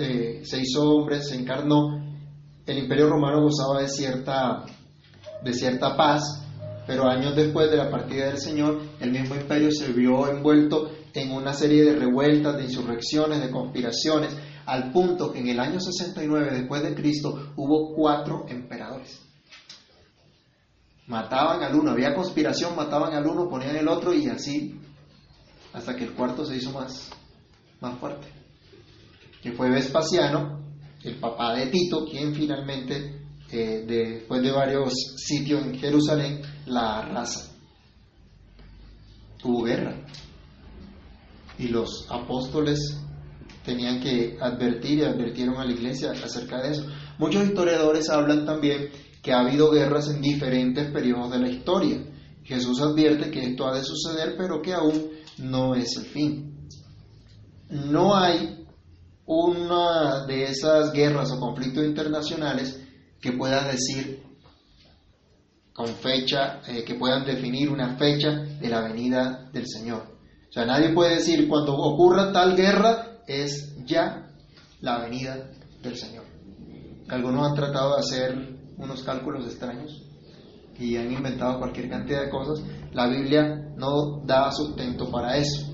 eh, 0.00 0.42
se 0.44 0.60
hizo 0.60 0.90
hombre, 0.90 1.22
se 1.22 1.36
encarnó, 1.36 2.02
el 2.66 2.78
imperio 2.78 3.08
romano 3.08 3.42
gozaba 3.42 3.80
de 3.80 3.88
cierta, 3.88 4.64
de 5.42 5.52
cierta 5.52 5.96
paz, 5.96 6.42
pero 6.88 7.08
años 7.08 7.36
después 7.36 7.70
de 7.70 7.76
la 7.76 7.88
partida 7.88 8.26
del 8.26 8.38
Señor, 8.38 8.80
el 8.98 9.12
mismo 9.12 9.36
imperio 9.36 9.70
se 9.70 9.92
vio 9.92 10.28
envuelto 10.28 10.90
en 11.14 11.30
una 11.30 11.52
serie 11.52 11.84
de 11.84 11.94
revueltas, 11.94 12.56
de 12.56 12.64
insurrecciones, 12.64 13.40
de 13.40 13.50
conspiraciones, 13.50 14.36
al 14.66 14.90
punto 14.90 15.32
que 15.32 15.38
en 15.38 15.48
el 15.48 15.60
año 15.60 15.78
69 15.80 16.50
después 16.50 16.82
de 16.82 16.94
Cristo 16.94 17.52
hubo 17.56 17.94
cuatro 17.94 18.44
emperadores. 18.48 19.20
Mataban 21.06 21.62
al 21.62 21.76
uno, 21.76 21.92
había 21.92 22.14
conspiración, 22.14 22.74
mataban 22.74 23.14
al 23.14 23.26
uno, 23.26 23.48
ponían 23.48 23.76
el 23.76 23.86
otro 23.86 24.12
y 24.12 24.28
así, 24.28 24.79
hasta 25.72 25.96
que 25.96 26.04
el 26.04 26.12
cuarto 26.12 26.44
se 26.44 26.56
hizo 26.56 26.72
más, 26.72 27.10
más 27.80 27.98
fuerte, 27.98 28.26
que 29.42 29.52
fue 29.52 29.70
Vespasiano, 29.70 30.60
el 31.02 31.16
papá 31.16 31.54
de 31.54 31.66
Tito, 31.66 32.04
quien 32.04 32.34
finalmente, 32.34 33.22
eh, 33.50 33.84
después 33.86 34.42
de 34.42 34.50
varios 34.50 34.92
sitios 35.16 35.64
en 35.64 35.78
Jerusalén, 35.78 36.42
la 36.66 36.98
arrasa. 36.98 37.50
Hubo 39.42 39.62
guerra. 39.62 39.96
Y 41.58 41.68
los 41.68 42.06
apóstoles 42.10 43.00
tenían 43.64 44.00
que 44.00 44.36
advertir 44.40 44.98
y 44.98 45.04
advirtieron 45.04 45.56
a 45.56 45.64
la 45.64 45.72
iglesia 45.72 46.12
acerca 46.12 46.60
de 46.62 46.72
eso. 46.72 46.86
Muchos 47.18 47.46
historiadores 47.46 48.08
hablan 48.10 48.44
también 48.44 48.90
que 49.22 49.32
ha 49.32 49.40
habido 49.40 49.70
guerras 49.70 50.08
en 50.08 50.20
diferentes 50.20 50.90
periodos 50.90 51.30
de 51.30 51.38
la 51.38 51.48
historia. 51.48 52.02
Jesús 52.44 52.80
advierte 52.80 53.30
que 53.30 53.44
esto 53.44 53.66
ha 53.66 53.76
de 53.76 53.84
suceder, 53.84 54.34
pero 54.36 54.62
que 54.62 54.72
aún 54.72 55.10
no 55.40 55.74
es 55.74 55.96
el 55.96 56.06
fin 56.06 56.50
no 57.70 58.16
hay 58.16 58.66
una 59.26 60.26
de 60.26 60.44
esas 60.44 60.92
guerras 60.92 61.30
o 61.30 61.38
conflictos 61.38 61.84
internacionales 61.84 62.80
que 63.20 63.32
pueda 63.32 63.64
decir 63.64 64.22
con 65.72 65.86
fecha, 65.86 66.60
eh, 66.66 66.84
que 66.84 66.96
puedan 66.96 67.24
definir 67.24 67.70
una 67.70 67.96
fecha 67.96 68.30
de 68.30 68.68
la 68.68 68.80
venida 68.80 69.48
del 69.52 69.66
Señor. 69.68 70.02
O 70.48 70.52
sea, 70.52 70.66
nadie 70.66 70.92
puede 70.92 71.16
decir 71.16 71.48
cuando 71.48 71.74
ocurra 71.76 72.32
tal 72.32 72.56
guerra 72.56 73.20
es 73.26 73.76
ya 73.86 74.28
la 74.80 74.98
venida 74.98 75.48
del 75.80 75.96
Señor. 75.96 76.24
Algunos 77.08 77.48
han 77.48 77.54
tratado 77.54 77.94
de 77.94 78.00
hacer 78.00 78.58
unos 78.76 79.02
cálculos 79.04 79.46
extraños 79.46 80.02
y 80.80 80.96
han 80.96 81.12
inventado 81.12 81.58
cualquier 81.58 81.90
cantidad 81.90 82.22
de 82.22 82.30
cosas. 82.30 82.64
La 82.92 83.06
Biblia 83.06 83.72
no 83.76 84.22
da 84.24 84.50
sustento 84.50 85.10
para 85.10 85.36
eso. 85.36 85.70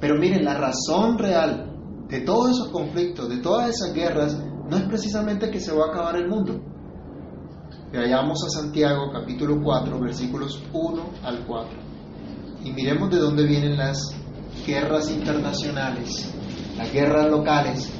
Pero 0.00 0.18
miren, 0.18 0.44
la 0.44 0.54
razón 0.54 1.18
real 1.18 2.06
de 2.08 2.20
todos 2.22 2.52
esos 2.52 2.68
conflictos, 2.68 3.28
de 3.28 3.38
todas 3.38 3.68
esas 3.68 3.92
guerras, 3.92 4.42
no 4.68 4.76
es 4.76 4.84
precisamente 4.84 5.50
que 5.50 5.60
se 5.60 5.72
va 5.72 5.86
a 5.86 5.88
acabar 5.90 6.16
el 6.16 6.28
mundo. 6.28 6.60
Vayamos 7.92 8.44
a 8.44 8.48
Santiago 8.48 9.10
capítulo 9.12 9.60
4, 9.62 10.00
versículos 10.00 10.62
1 10.72 11.02
al 11.22 11.46
4. 11.46 11.78
Y 12.64 12.72
miremos 12.72 13.10
de 13.10 13.18
dónde 13.18 13.46
vienen 13.46 13.76
las 13.76 14.14
guerras 14.66 15.10
internacionales, 15.10 16.32
las 16.76 16.92
guerras 16.92 17.30
locales, 17.30 17.90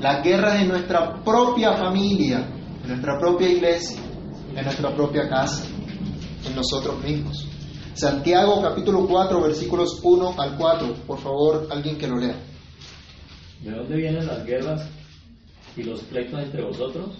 las 0.00 0.22
guerras 0.22 0.60
en 0.60 0.68
nuestra 0.68 1.22
propia 1.22 1.76
familia, 1.76 2.46
en 2.82 2.88
nuestra 2.88 3.18
propia 3.18 3.48
iglesia, 3.48 4.00
en 4.54 4.64
nuestra 4.64 4.94
propia 4.94 5.28
casa, 5.28 5.64
en 6.44 6.54
nosotros 6.54 7.02
mismos. 7.02 7.46
Santiago 7.94 8.62
capítulo 8.62 9.06
4 9.06 9.42
versículos 9.42 10.00
1 10.02 10.34
al 10.38 10.56
4. 10.56 10.94
Por 11.06 11.18
favor, 11.18 11.68
alguien 11.70 11.98
que 11.98 12.06
lo 12.06 12.18
lea. 12.18 12.36
¿De 13.62 13.70
dónde 13.70 13.96
vienen 13.96 14.26
las 14.26 14.44
guerras 14.44 14.88
y 15.76 15.82
los 15.82 16.00
pleitos 16.02 16.40
entre 16.40 16.62
vosotros? 16.64 17.10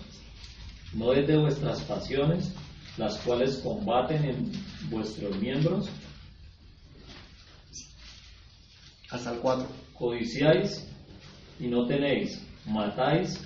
¿No 0.95 1.13
es 1.13 1.27
de 1.27 1.39
vuestras 1.39 1.83
pasiones, 1.83 2.53
las 2.97 3.17
cuales 3.19 3.59
combaten 3.59 4.25
en 4.25 4.53
vuestros 4.91 5.37
miembros? 5.39 5.89
Hasta 9.11 9.33
el 9.33 9.41
4. 9.41 9.67
Codiciáis 9.99 10.87
y 11.59 11.67
no 11.67 11.87
tenéis, 11.87 12.41
matáis 12.67 13.39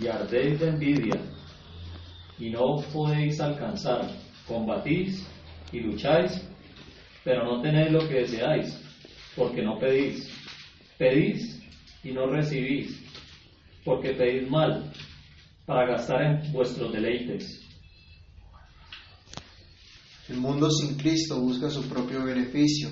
y 0.00 0.08
ardéis 0.08 0.60
de 0.60 0.68
envidia 0.68 1.31
y 2.42 2.50
no 2.50 2.82
podéis 2.92 3.40
alcanzar, 3.40 4.10
combatís 4.48 5.24
y 5.72 5.78
lucháis 5.80 6.42
pero 7.24 7.44
no 7.44 7.62
tenéis 7.62 7.92
lo 7.92 8.00
que 8.08 8.22
deseáis, 8.22 8.76
porque 9.36 9.62
no 9.62 9.78
pedís. 9.78 10.28
Pedís 10.98 11.60
y 12.02 12.10
no 12.10 12.26
recibís, 12.26 13.00
porque 13.84 14.10
pedís 14.10 14.50
mal, 14.50 14.92
para 15.64 15.92
gastar 15.92 16.22
en 16.22 16.52
vuestros 16.52 16.92
deleites. 16.92 17.60
El 20.28 20.38
mundo 20.38 20.68
sin 20.70 20.96
Cristo 20.96 21.40
busca 21.40 21.70
su 21.70 21.88
propio 21.88 22.24
beneficio 22.24 22.88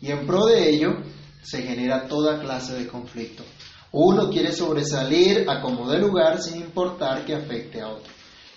y 0.00 0.12
en 0.12 0.24
pro 0.26 0.46
de 0.46 0.70
ello 0.70 1.02
se 1.42 1.62
genera 1.62 2.06
toda 2.06 2.40
clase 2.40 2.74
de 2.74 2.86
conflicto. 2.86 3.42
Uno 3.90 4.30
quiere 4.30 4.52
sobresalir 4.52 5.48
a 5.48 5.60
como 5.60 5.90
de 5.90 5.98
lugar 5.98 6.40
sin 6.40 6.60
importar 6.60 7.24
que 7.24 7.34
afecte 7.34 7.80
a 7.80 7.88
otro. 7.88 8.12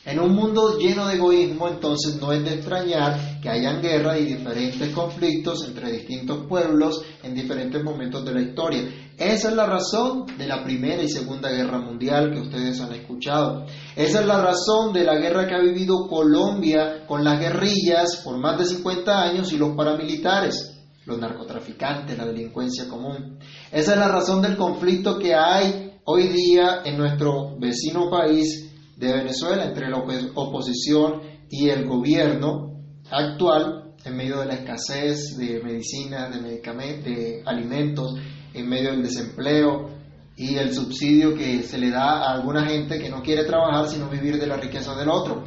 En 0.08 0.22
un 0.22 0.34
mundo 0.34 0.78
lleno 0.78 1.06
de 1.06 1.16
egoísmo, 1.16 1.68
entonces 1.68 2.16
no 2.16 2.32
es 2.32 2.42
de 2.42 2.54
extrañar 2.54 3.42
que 3.42 3.50
hayan 3.50 3.82
guerras 3.82 4.18
y 4.22 4.24
diferentes 4.24 4.90
conflictos 4.94 5.68
entre 5.68 5.92
distintos 5.92 6.48
pueblos 6.48 7.02
en 7.24 7.36
diferentes 7.36 7.84
momentos 7.84 8.24
de 8.24 8.34
la 8.34 8.42
historia. 8.42 8.84
Esa 9.18 9.50
es 9.50 9.54
la 9.54 9.66
razón 9.66 10.26
de 10.38 10.48
la 10.48 10.64
Primera 10.64 11.04
y 11.04 11.10
Segunda 11.10 11.52
Guerra 11.52 11.80
Mundial 11.80 12.32
que 12.32 12.40
ustedes 12.40 12.80
han 12.80 12.94
escuchado. 12.94 13.66
Esa 13.98 14.22
es 14.22 14.26
la 14.26 14.42
razón 14.42 14.94
de 14.94 15.04
la 15.04 15.18
guerra 15.18 15.46
que 15.46 15.56
ha 15.56 15.60
vivido 15.60 16.08
Colombia 16.08 17.06
con 17.06 17.26
las 17.26 17.38
guerrillas 17.42 18.22
por 18.24 18.38
más 18.38 18.58
de 18.58 18.66
50 18.66 19.22
años 19.22 19.52
y 19.52 19.58
los 19.58 19.76
paramilitares 19.76 20.74
los 21.06 21.20
narcotraficantes, 21.20 22.18
la 22.18 22.26
delincuencia 22.26 22.88
común. 22.88 23.40
Esa 23.72 23.94
es 23.94 24.00
la 24.00 24.10
razón 24.10 24.42
del 24.42 24.58
conflicto 24.58 25.18
que 25.18 25.34
hay 25.34 26.00
hoy 26.04 26.28
día 26.28 26.82
en 26.84 26.98
nuestro 26.98 27.58
vecino 27.58 28.10
país 28.10 28.67
de 28.98 29.14
Venezuela 29.14 29.66
entre 29.66 29.90
la 29.90 29.98
oposición 29.98 31.22
y 31.50 31.70
el 31.70 31.86
gobierno 31.86 32.82
actual 33.12 33.94
en 34.04 34.16
medio 34.16 34.40
de 34.40 34.48
la 34.48 34.56
escasez 34.56 35.38
de 35.38 35.62
medicinas, 35.64 36.34
de 36.34 36.42
medicamentos, 36.42 37.06
de 37.06 37.44
alimentos, 37.46 38.16
en 38.54 38.68
medio 38.68 38.92
del 38.92 39.04
desempleo 39.04 39.90
y 40.36 40.56
el 40.56 40.74
subsidio 40.74 41.36
que 41.36 41.64
se 41.64 41.78
le 41.78 41.90
da 41.90 42.24
a 42.24 42.34
alguna 42.34 42.66
gente 42.66 43.00
que 43.00 43.10
no 43.10 43.22
quiere 43.22 43.44
trabajar 43.44 43.88
sino 43.88 44.10
vivir 44.10 44.40
de 44.40 44.48
la 44.48 44.58
riqueza 44.58 44.96
del 44.96 45.10
otro. 45.10 45.44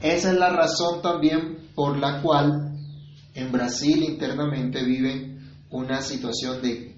Esa 0.00 0.30
es 0.30 0.38
la 0.38 0.50
razón 0.50 1.02
también 1.02 1.70
por 1.74 1.98
la 1.98 2.22
cual 2.22 2.72
en 3.34 3.52
Brasil 3.52 4.02
internamente 4.02 4.82
viven 4.84 5.38
una 5.70 6.00
situación 6.00 6.62
de 6.62 6.96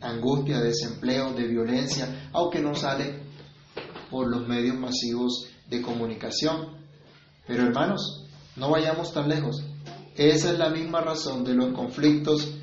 angustia, 0.00 0.58
de 0.58 0.68
desempleo, 0.68 1.32
de 1.32 1.46
violencia, 1.48 2.28
aunque 2.32 2.60
no 2.60 2.74
sale 2.74 3.23
por 4.10 4.30
los 4.30 4.46
medios 4.46 4.76
masivos 4.76 5.48
de 5.68 5.82
comunicación. 5.82 6.76
Pero 7.46 7.64
hermanos, 7.64 8.24
no 8.56 8.70
vayamos 8.70 9.12
tan 9.12 9.28
lejos. 9.28 9.62
Esa 10.16 10.52
es 10.52 10.58
la 10.58 10.70
misma 10.70 11.00
razón 11.00 11.44
de 11.44 11.54
los 11.54 11.72
conflictos 11.72 12.54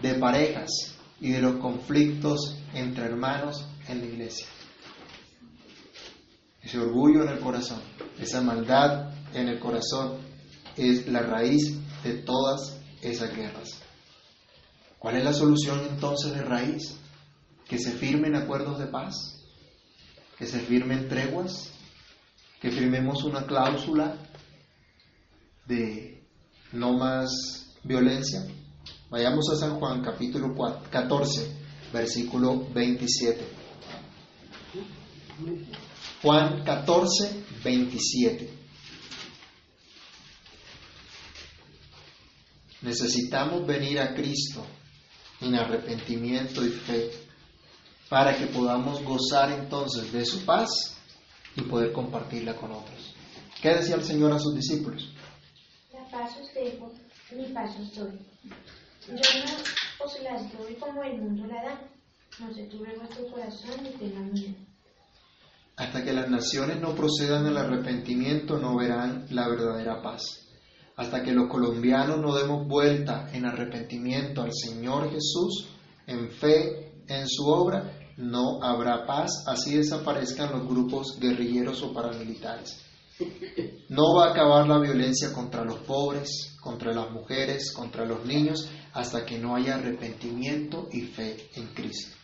de 0.00 0.14
parejas 0.14 0.70
y 1.20 1.30
de 1.30 1.40
los 1.40 1.56
conflictos 1.56 2.56
entre 2.72 3.04
hermanos 3.04 3.66
en 3.88 4.00
la 4.00 4.06
iglesia. 4.06 4.46
Ese 6.62 6.78
orgullo 6.78 7.22
en 7.24 7.28
el 7.28 7.40
corazón, 7.40 7.80
esa 8.18 8.40
maldad 8.40 9.12
en 9.34 9.48
el 9.48 9.60
corazón 9.60 10.16
es 10.76 11.06
la 11.08 11.20
raíz 11.20 11.76
de 12.02 12.14
todas 12.14 12.80
esas 13.02 13.36
guerras. 13.36 13.82
¿Cuál 14.98 15.16
es 15.16 15.24
la 15.24 15.34
solución 15.34 15.80
entonces 15.90 16.32
de 16.32 16.42
raíz? 16.42 16.96
Que 17.68 17.78
se 17.78 17.92
firmen 17.92 18.34
acuerdos 18.34 18.78
de 18.78 18.86
paz 18.86 19.43
que 20.38 20.46
se 20.46 20.60
firmen 20.60 21.08
treguas, 21.08 21.70
que 22.60 22.70
firmemos 22.70 23.24
una 23.24 23.46
cláusula 23.46 24.16
de 25.66 26.22
no 26.72 26.96
más 26.96 27.76
violencia. 27.82 28.44
Vayamos 29.10 29.48
a 29.50 29.56
San 29.56 29.78
Juan 29.78 30.02
capítulo 30.02 30.54
14, 30.90 31.56
versículo 31.92 32.66
27. 32.72 33.44
Juan 36.22 36.64
14, 36.64 37.44
27. 37.62 38.50
Necesitamos 42.82 43.66
venir 43.66 44.00
a 44.00 44.14
Cristo 44.14 44.64
en 45.40 45.54
arrepentimiento 45.54 46.64
y 46.64 46.70
fe 46.70 47.23
para 48.08 48.36
que 48.36 48.46
podamos 48.46 49.02
gozar 49.02 49.50
entonces 49.52 50.12
de 50.12 50.24
su 50.24 50.44
paz 50.44 50.98
y 51.56 51.62
poder 51.62 51.92
compartirla 51.92 52.54
con 52.56 52.72
otros. 52.72 53.14
¿Qué 53.60 53.70
decía 53.70 53.94
el 53.94 54.04
Señor 54.04 54.32
a 54.32 54.38
sus 54.38 54.54
discípulos? 54.54 55.12
La 55.92 56.04
paz 56.10 56.36
os 56.40 56.52
dejo, 56.54 56.92
mi 57.34 57.46
paz 57.52 57.70
os 57.80 57.94
doy. 57.94 58.18
Yo 59.08 59.14
no 59.14 60.04
os 60.04 60.22
las 60.22 60.52
doy 60.58 60.74
como 60.74 61.02
el 61.02 61.20
mundo 61.20 61.46
la 61.46 61.62
da. 61.62 61.90
No 62.40 62.52
se 62.52 62.64
turbe 62.64 62.96
vuestro 62.96 63.26
corazón 63.30 63.82
ni 63.82 63.90
tengan 63.90 64.32
miedo. 64.32 64.54
Hasta 65.76 66.04
que 66.04 66.12
las 66.12 66.28
naciones 66.28 66.80
no 66.80 66.94
procedan 66.94 67.46
al 67.46 67.56
arrepentimiento 67.56 68.58
no 68.58 68.76
verán 68.76 69.26
la 69.30 69.48
verdadera 69.48 70.02
paz. 70.02 70.48
Hasta 70.96 71.22
que 71.22 71.32
los 71.32 71.48
colombianos 71.48 72.18
no 72.18 72.34
demos 72.34 72.66
vuelta 72.68 73.28
en 73.32 73.46
arrepentimiento 73.46 74.42
al 74.42 74.52
Señor 74.52 75.10
Jesús, 75.10 75.68
en 76.06 76.30
fe 76.30 76.83
en 77.08 77.28
su 77.28 77.46
obra, 77.46 77.98
no 78.16 78.62
habrá 78.62 79.06
paz, 79.06 79.44
así 79.46 79.76
desaparezcan 79.76 80.52
los 80.52 80.68
grupos 80.68 81.18
guerrilleros 81.18 81.82
o 81.82 81.92
paramilitares. 81.92 82.80
No 83.88 84.14
va 84.14 84.26
a 84.26 84.30
acabar 84.30 84.66
la 84.66 84.78
violencia 84.78 85.32
contra 85.32 85.64
los 85.64 85.78
pobres, 85.80 86.56
contra 86.60 86.92
las 86.92 87.10
mujeres, 87.10 87.72
contra 87.72 88.04
los 88.04 88.24
niños, 88.24 88.68
hasta 88.92 89.24
que 89.24 89.38
no 89.38 89.54
haya 89.54 89.76
arrepentimiento 89.76 90.88
y 90.92 91.02
fe 91.02 91.50
en 91.54 91.66
Cristo. 91.68 92.16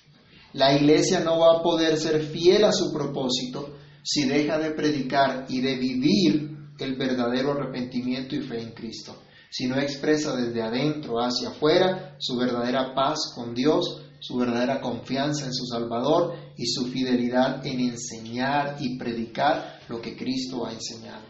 La 0.53 0.75
iglesia 0.77 1.21
no 1.21 1.39
va 1.39 1.59
a 1.59 1.63
poder 1.63 1.97
ser 1.97 2.23
fiel 2.23 2.65
a 2.65 2.73
su 2.73 2.93
propósito 2.93 3.77
si 4.03 4.27
deja 4.27 4.59
de 4.59 4.71
predicar 4.73 5.47
y 5.49 5.61
de 5.61 5.77
vivir 5.77 6.51
el 6.79 6.97
verdadero 6.97 7.53
arrepentimiento 7.53 8.35
y 8.35 8.41
fe 8.41 8.61
en 8.61 8.73
Cristo, 8.73 9.17
si 9.51 9.67
no 9.67 9.79
expresa 9.79 10.35
desde 10.35 10.63
adentro 10.63 11.19
hacia 11.19 11.51
afuera 11.51 12.17
su 12.19 12.37
verdadera 12.37 12.95
paz 12.95 13.33
con 13.35 13.55
Dios, 13.55 14.10
su 14.21 14.37
verdadera 14.37 14.81
confianza 14.81 15.47
en 15.47 15.53
su 15.53 15.67
Salvador 15.67 16.35
y 16.57 16.67
su 16.67 16.87
fidelidad 16.87 17.67
en 17.67 17.81
enseñar 17.81 18.77
y 18.79 18.99
predicar 18.99 19.81
lo 19.89 20.01
que 20.01 20.17
Cristo 20.17 20.67
ha 20.67 20.73
enseñado. 20.73 21.25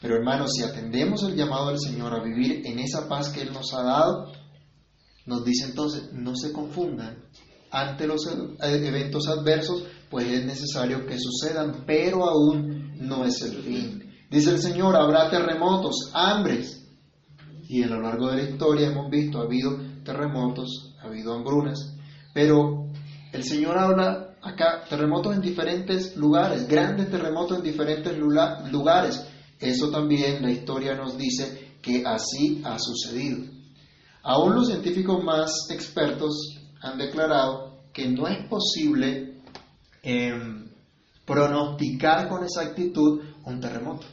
Pero 0.00 0.16
hermanos, 0.16 0.52
si 0.54 0.62
atendemos 0.62 1.22
el 1.24 1.36
llamado 1.36 1.68
del 1.68 1.78
Señor 1.78 2.14
a 2.14 2.22
vivir 2.22 2.62
en 2.64 2.78
esa 2.78 3.06
paz 3.08 3.28
que 3.28 3.42
Él 3.42 3.52
nos 3.52 3.74
ha 3.74 3.82
dado, 3.82 4.32
nos 5.26 5.44
dice 5.44 5.66
entonces, 5.66 6.10
no 6.12 6.34
se 6.34 6.52
confundan 6.52 7.24
ante 7.70 8.06
los 8.06 8.26
eventos 8.60 9.28
adversos, 9.28 9.84
pues 10.08 10.26
es 10.26 10.44
necesario 10.44 11.06
que 11.06 11.18
sucedan, 11.18 11.84
pero 11.86 12.24
aún 12.28 12.96
no 12.98 13.24
es 13.24 13.42
el 13.42 13.62
fin. 13.62 14.12
Dice 14.30 14.50
el 14.50 14.60
Señor, 14.60 14.96
habrá 14.96 15.30
terremotos, 15.30 16.10
hambres. 16.12 16.84
Y 17.68 17.82
a 17.84 17.86
lo 17.86 18.00
largo 18.00 18.30
de 18.30 18.36
la 18.38 18.50
historia 18.50 18.88
hemos 18.88 19.08
visto, 19.08 19.38
ha 19.38 19.44
habido 19.44 19.78
terremotos, 20.04 20.94
ha 21.00 21.06
habido 21.06 21.34
hambrunas, 21.34 21.96
pero 22.32 22.86
el 23.32 23.44
Señor 23.44 23.78
habla 23.78 24.36
acá, 24.42 24.84
terremotos 24.88 25.34
en 25.34 25.40
diferentes 25.40 26.16
lugares, 26.16 26.66
grandes 26.68 27.10
terremotos 27.10 27.58
en 27.58 27.64
diferentes 27.64 28.16
lugares. 28.18 29.26
Eso 29.58 29.90
también 29.90 30.42
la 30.42 30.50
historia 30.50 30.94
nos 30.94 31.16
dice 31.16 31.76
que 31.82 32.02
así 32.06 32.62
ha 32.64 32.78
sucedido. 32.78 33.44
Aún 34.22 34.54
los 34.54 34.68
científicos 34.68 35.22
más 35.22 35.70
expertos 35.70 36.58
han 36.80 36.98
declarado 36.98 37.82
que 37.92 38.08
no 38.08 38.26
es 38.26 38.46
posible 38.46 39.40
em, 40.02 40.70
pronosticar 41.26 42.28
con 42.28 42.42
exactitud 42.42 43.22
un 43.44 43.60
terremoto. 43.60 44.06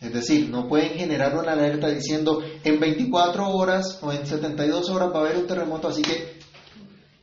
Es 0.00 0.12
decir, 0.12 0.50
no 0.50 0.68
pueden 0.68 0.90
generar 0.90 1.36
una 1.36 1.52
alerta 1.52 1.88
diciendo 1.88 2.42
en 2.62 2.78
24 2.78 3.48
horas 3.48 3.98
o 4.02 4.12
en 4.12 4.26
72 4.26 4.90
horas 4.90 5.10
va 5.12 5.18
a 5.18 5.20
haber 5.20 5.38
un 5.38 5.46
terremoto, 5.46 5.88
así 5.88 6.02
que 6.02 6.38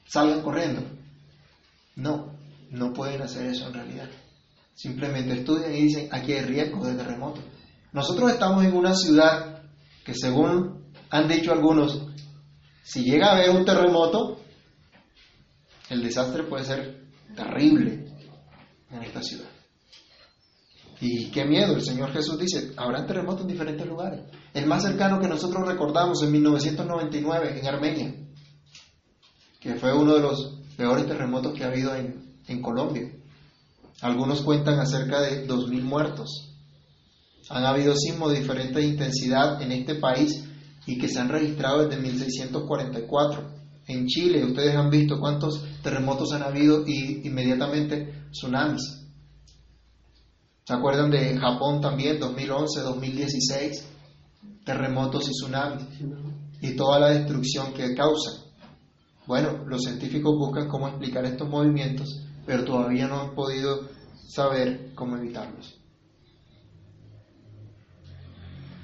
salgan 0.08 0.42
corriendo. 0.42 0.82
No, 1.96 2.36
no 2.72 2.92
pueden 2.94 3.22
hacer 3.22 3.46
eso 3.46 3.68
en 3.68 3.74
realidad. 3.74 4.10
Simplemente 4.74 5.34
estudian 5.34 5.74
y 5.74 5.84
dicen, 5.84 6.10
aquí 6.12 6.34
hay 6.34 6.42
riesgo 6.42 6.86
de 6.86 6.96
terremoto. 6.96 7.42
Nosotros 7.92 8.32
estamos 8.32 8.66
en 8.66 8.74
una 8.74 8.96
ciudad 8.96 9.62
que 10.04 10.16
según 10.16 10.92
han 11.12 11.28
dicho 11.28 11.52
algunos, 11.52 12.08
si 12.84 13.04
llega 13.04 13.28
a 13.28 13.36
haber 13.36 13.52
un 13.52 13.66
terremoto, 13.66 14.40
el 15.90 16.02
desastre 16.02 16.44
puede 16.44 16.66
ser 16.66 17.04
terrible 17.36 18.08
en 18.90 19.04
esta 19.04 19.22
ciudad. 19.22 19.53
Y 21.02 21.32
qué 21.32 21.46
miedo, 21.46 21.76
el 21.76 21.84
Señor 21.84 22.12
Jesús 22.12 22.38
dice, 22.40 22.74
habrá 22.78 23.06
terremotos 23.06 23.42
en 23.42 23.48
diferentes 23.48 23.86
lugares. 23.86 24.22
El 24.54 24.68
más 24.68 24.84
cercano 24.84 25.20
que 25.20 25.28
nosotros 25.28 25.68
recordamos 25.68 26.22
en 26.24 26.32
1999 26.32 27.60
en 27.60 27.68
Armenia, 27.68 28.16
que 29.60 29.76
fue 29.76 29.94
uno 29.94 30.16
de 30.16 30.22
los 30.22 30.60
peores 30.78 31.06
terremotos 31.06 31.54
que 31.54 31.64
ha 31.64 31.68
habido 31.68 31.94
en, 31.96 32.62
Colombia. 32.62 33.12
Algunos 34.02 34.42
cuentan 34.42 34.80
acerca 34.80 35.22
de 35.22 35.48
2.000 35.48 35.82
muertos. 35.82 36.56
Han 37.50 37.66
habido 37.66 37.96
sismos 37.96 38.32
de 38.32 38.40
diferente 38.40 38.82
intensidad 38.82 39.62
en 39.62 39.72
este 39.72 39.96
país 39.96 40.44
y 40.86 40.98
que 40.98 41.08
se 41.08 41.20
han 41.20 41.30
registrado 41.30 41.88
desde 41.88 42.02
1644. 42.02 43.50
En 43.88 44.06
Chile, 44.08 44.46
ustedes 44.46 44.76
han 44.76 44.90
visto 44.90 45.20
cuántos 45.20 45.64
terremotos 45.82 46.32
han 46.34 46.44
habido 46.44 46.84
y 46.86 47.28
inmediatamente 47.28 48.28
tsunamis. 48.32 49.03
¿Se 50.66 50.74
acuerdan 50.74 51.12
de 51.12 51.38
Japón 51.38 51.82
también, 51.82 52.20
2011, 52.20 52.82
2016? 52.82 53.90
Terremotos 54.66 55.28
y 55.28 55.32
tsunamis 55.32 55.84
y 56.62 56.76
toda 56.78 57.00
la 57.00 57.10
destrucción 57.10 57.74
que 57.74 57.94
causan. 57.94 58.46
Bueno, 59.28 59.66
los 59.68 59.82
científicos 59.82 60.34
buscan 60.38 60.70
cómo 60.70 60.88
explicar 60.88 61.26
estos 61.26 61.50
movimientos, 61.50 62.26
pero 62.46 62.64
todavía 62.64 63.08
no 63.08 63.20
han 63.20 63.36
podido 63.36 63.90
saber 64.30 64.94
cómo 64.96 65.18
evitarlos. 65.18 65.80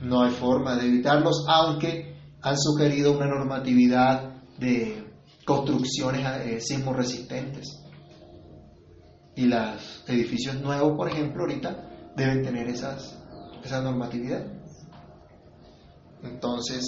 No 0.02 0.22
hay 0.24 0.32
forma 0.32 0.76
de 0.76 0.88
evitarlos, 0.88 1.46
aunque 1.48 2.15
han 2.42 2.58
sugerido 2.58 3.13
una 3.13 3.28
normatividad 3.28 4.44
de 4.58 5.06
construcciones 5.46 6.26
eh, 6.46 6.60
sismo 6.62 6.94
resistentes. 6.94 7.79
Y 9.39 9.45
los 9.45 10.04
edificios 10.06 10.60
nuevos, 10.60 10.97
por 10.97 11.08
ejemplo, 11.08 11.43
ahorita 11.43 12.12
deben 12.17 12.43
tener 12.43 12.67
esas, 12.67 13.17
esa 13.63 13.82
normatividad. 13.82 14.45
Entonces, 16.21 16.84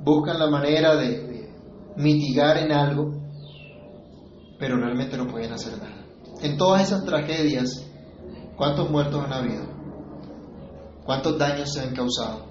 buscan 0.00 0.40
la 0.40 0.50
manera 0.50 0.96
de 0.96 1.52
mitigar 1.94 2.56
en 2.56 2.72
algo, 2.72 3.12
pero 4.58 4.76
realmente 4.76 5.16
no 5.16 5.28
pueden 5.28 5.52
hacer 5.52 5.78
nada. 5.78 6.04
En 6.42 6.56
todas 6.56 6.82
esas 6.82 7.04
tragedias, 7.04 7.88
¿cuántos 8.56 8.90
muertos 8.90 9.24
han 9.24 9.32
habido? 9.32 9.64
¿Cuántos 11.04 11.38
daños 11.38 11.72
se 11.72 11.80
han 11.80 11.94
causado? 11.94 12.46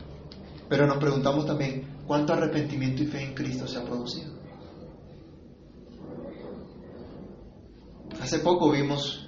Pero 0.69 0.88
nos 0.88 0.99
preguntamos 0.99 1.45
también, 1.45 1.97
¿cuánto 2.08 2.32
arrepentimiento 2.32 3.03
y 3.03 3.08
fe 3.08 3.21
en 3.23 3.34
Cristo 3.34 3.67
se 3.67 3.77
ha 3.77 3.84
producido? 3.84 4.32
Hace 8.21 8.39
poco 8.39 8.71
vimos 8.71 9.23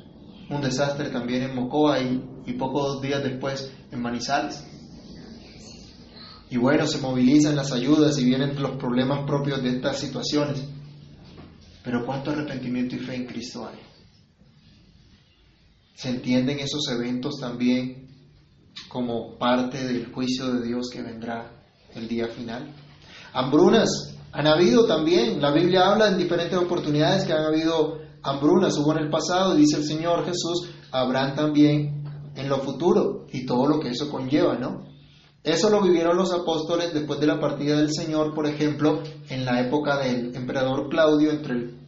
un 0.50 0.62
desastre 0.62 1.10
también 1.10 1.44
en 1.44 1.56
Mocoa 1.56 2.00
y, 2.00 2.24
y 2.46 2.54
pocos 2.54 3.02
días 3.02 3.24
después 3.24 3.72
en 3.92 4.02
Manizales. 4.02 4.64
Y 6.50 6.58
bueno, 6.58 6.86
se 6.86 7.00
movilizan 7.00 7.56
las 7.56 7.72
ayudas 7.72 8.20
y 8.20 8.26
vienen 8.26 8.62
los 8.62 8.78
problemas 8.78 9.26
propios 9.26 9.64
de 9.64 9.70
estas 9.70 9.98
situaciones. 9.98 10.64
Pero 11.84 12.06
¿cuánto 12.06 12.32
arrepentimiento 12.32 12.96
y 12.96 13.00
fe 13.00 13.16
en 13.16 13.26
Cristo 13.26 13.68
hay? 13.68 13.80
¿Se 15.96 16.10
entienden 16.10 16.60
esos 16.60 16.88
eventos 16.90 17.40
también 17.40 18.10
como 18.90 19.38
parte 19.38 19.86
del 19.86 20.12
juicio 20.12 20.52
de 20.54 20.68
Dios 20.68 20.90
que 20.92 21.02
vendrá 21.02 21.52
el 21.96 22.08
día 22.08 22.28
final? 22.28 22.74
Hambrunas 23.34 24.16
han 24.32 24.48
habido 24.48 24.86
también. 24.86 25.42
La 25.42 25.52
Biblia 25.52 25.88
habla 25.88 26.10
en 26.10 26.18
diferentes 26.18 26.58
oportunidades 26.58 27.24
que 27.24 27.34
han 27.34 27.46
habido 27.46 28.05
hambrunas. 28.26 28.78
Hubo 28.78 28.92
en 28.94 29.06
el 29.06 29.10
pasado, 29.10 29.56
dice 29.56 29.78
el 29.78 29.86
Señor 29.86 30.26
Jesús, 30.26 30.70
habrán 30.92 31.36
también 31.36 32.04
en 32.36 32.50
lo 32.50 32.58
futuro 32.60 33.26
y 33.32 33.46
todo 33.46 33.68
lo 33.68 33.80
que 33.80 33.90
eso 33.90 34.10
conlleva, 34.10 34.58
¿no? 34.58 34.84
Eso 35.44 35.70
lo 35.70 35.82
vivieron 35.82 36.18
los 36.18 36.34
apóstoles 36.34 36.92
después 36.94 37.20
de 37.20 37.28
la 37.28 37.40
partida 37.40 37.78
del 37.78 37.94
Señor, 37.94 38.34
por 38.34 38.48
ejemplo, 38.48 39.04
en 39.30 39.46
la 39.46 39.62
época 39.62 40.00
del 40.00 40.36
emperador 40.36 40.90
Claudio 40.90 41.30
entre 41.30 41.54
el 41.54 41.80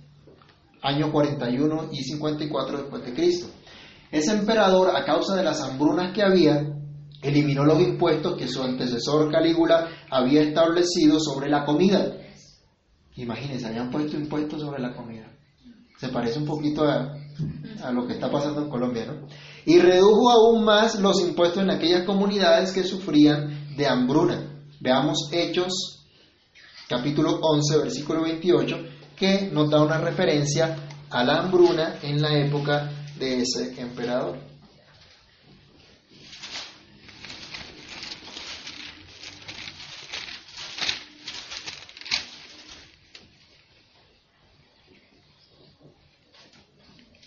año 0.84 1.12
41 1.12 1.89
y 1.91 2.04
54 2.04 2.78
después 2.78 3.04
de 3.04 3.13
Cristo. 3.13 3.47
Ese 4.12 4.32
emperador, 4.32 4.95
a 4.95 5.04
causa 5.04 5.36
de 5.36 5.43
las 5.43 5.60
hambrunas 5.62 6.13
que 6.13 6.21
había, 6.21 6.78
eliminó 7.21 7.65
los 7.65 7.82
impuestos 7.82 8.38
que 8.38 8.47
su 8.47 8.62
antecesor 8.62 9.32
Calígula 9.32 9.88
había 10.10 10.43
establecido 10.43 11.19
sobre 11.19 11.50
la 11.50 11.65
comida. 11.65 12.15
Imagínense, 13.15 13.65
habían 13.65 13.89
puesto 13.89 14.15
impuestos 14.15 14.62
sobre 14.62 14.80
la 14.80 14.95
comida. 14.95 15.37
Se 15.97 16.10
parece 16.10 16.39
un 16.39 16.45
poquito 16.45 16.83
a, 16.83 17.15
a 17.83 17.91
lo 17.91 18.05
que 18.05 18.13
está 18.13 18.31
pasando 18.31 18.62
en 18.62 18.69
Colombia, 18.69 19.05
¿no? 19.05 19.27
y 19.65 19.79
redujo 19.79 20.29
aún 20.29 20.63
más 20.63 20.99
los 20.99 21.21
impuestos 21.21 21.62
en 21.62 21.71
aquellas 21.71 22.05
comunidades 22.05 22.71
que 22.71 22.83
sufrían 22.83 23.75
de 23.75 23.86
hambruna. 23.86 24.63
Veamos 24.79 25.29
Hechos 25.31 25.97
capítulo 26.88 27.39
11, 27.41 27.77
versículo 27.79 28.23
28, 28.23 28.77
que 29.15 29.49
nos 29.51 29.69
da 29.69 29.81
una 29.81 29.97
referencia 29.97 30.77
a 31.10 31.23
la 31.23 31.39
hambruna 31.39 31.99
en 32.01 32.21
la 32.21 32.38
época 32.38 32.89
de 33.19 33.41
ese 33.41 33.79
emperador. 33.81 34.38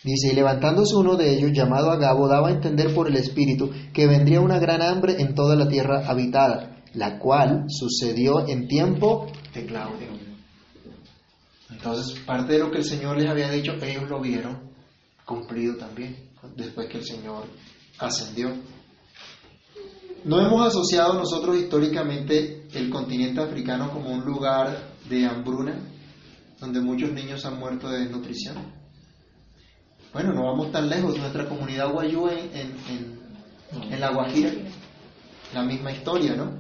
Dice, 0.03 0.33
y 0.33 0.35
levantándose 0.35 0.97
uno 0.97 1.17
de 1.17 1.31
ellos, 1.35 1.53
llamado 1.53 1.91
Agabo, 1.91 2.27
daba 2.27 2.49
a 2.49 2.53
entender 2.53 2.95
por 2.95 3.09
el 3.09 3.17
Espíritu 3.17 3.71
que 3.93 4.07
vendría 4.07 4.41
una 4.41 4.59
gran 4.59 4.81
hambre 4.81 5.17
en 5.19 5.35
toda 5.35 5.57
la 5.57 5.69
tierra 5.69 6.07
habitada, 6.07 6.83
la 6.95 7.19
cual 7.19 7.67
sucedió 7.69 8.49
en 8.49 8.67
tiempo 8.67 9.27
de 9.53 9.67
Claudio. 9.67 10.09
Entonces, 11.71 12.19
parte 12.21 12.55
de 12.55 12.61
lo 12.61 12.71
que 12.71 12.79
el 12.79 12.85
Señor 12.85 13.19
les 13.19 13.29
había 13.29 13.51
dicho, 13.51 13.73
ellos 13.83 14.09
lo 14.09 14.21
vieron 14.21 14.71
cumplido 15.31 15.77
también, 15.77 16.17
después 16.57 16.89
que 16.89 16.99
el 16.99 17.05
Señor 17.05 17.45
ascendió. 17.99 18.51
No 20.25 20.41
hemos 20.41 20.67
asociado 20.67 21.15
nosotros 21.15 21.57
históricamente 21.57 22.67
el 22.73 22.91
continente 22.91 23.41
africano 23.41 23.91
como 23.91 24.11
un 24.11 24.25
lugar 24.25 24.95
de 25.09 25.27
hambruna, 25.27 25.79
donde 26.59 26.81
muchos 26.81 27.13
niños 27.13 27.45
han 27.47 27.59
muerto 27.59 27.89
de 27.89 28.01
desnutrición. 28.01 28.80
Bueno, 30.13 30.33
no 30.33 30.45
vamos 30.45 30.73
tan 30.73 30.89
lejos, 30.89 31.17
nuestra 31.17 31.49
comunidad 31.49 31.93
guayú 31.93 32.29
en, 32.29 32.75
en, 33.91 34.01
La 34.01 34.13
Guajira, 34.13 34.51
la 35.55 35.63
misma 35.63 35.93
historia, 35.93 36.35
¿no? 36.35 36.51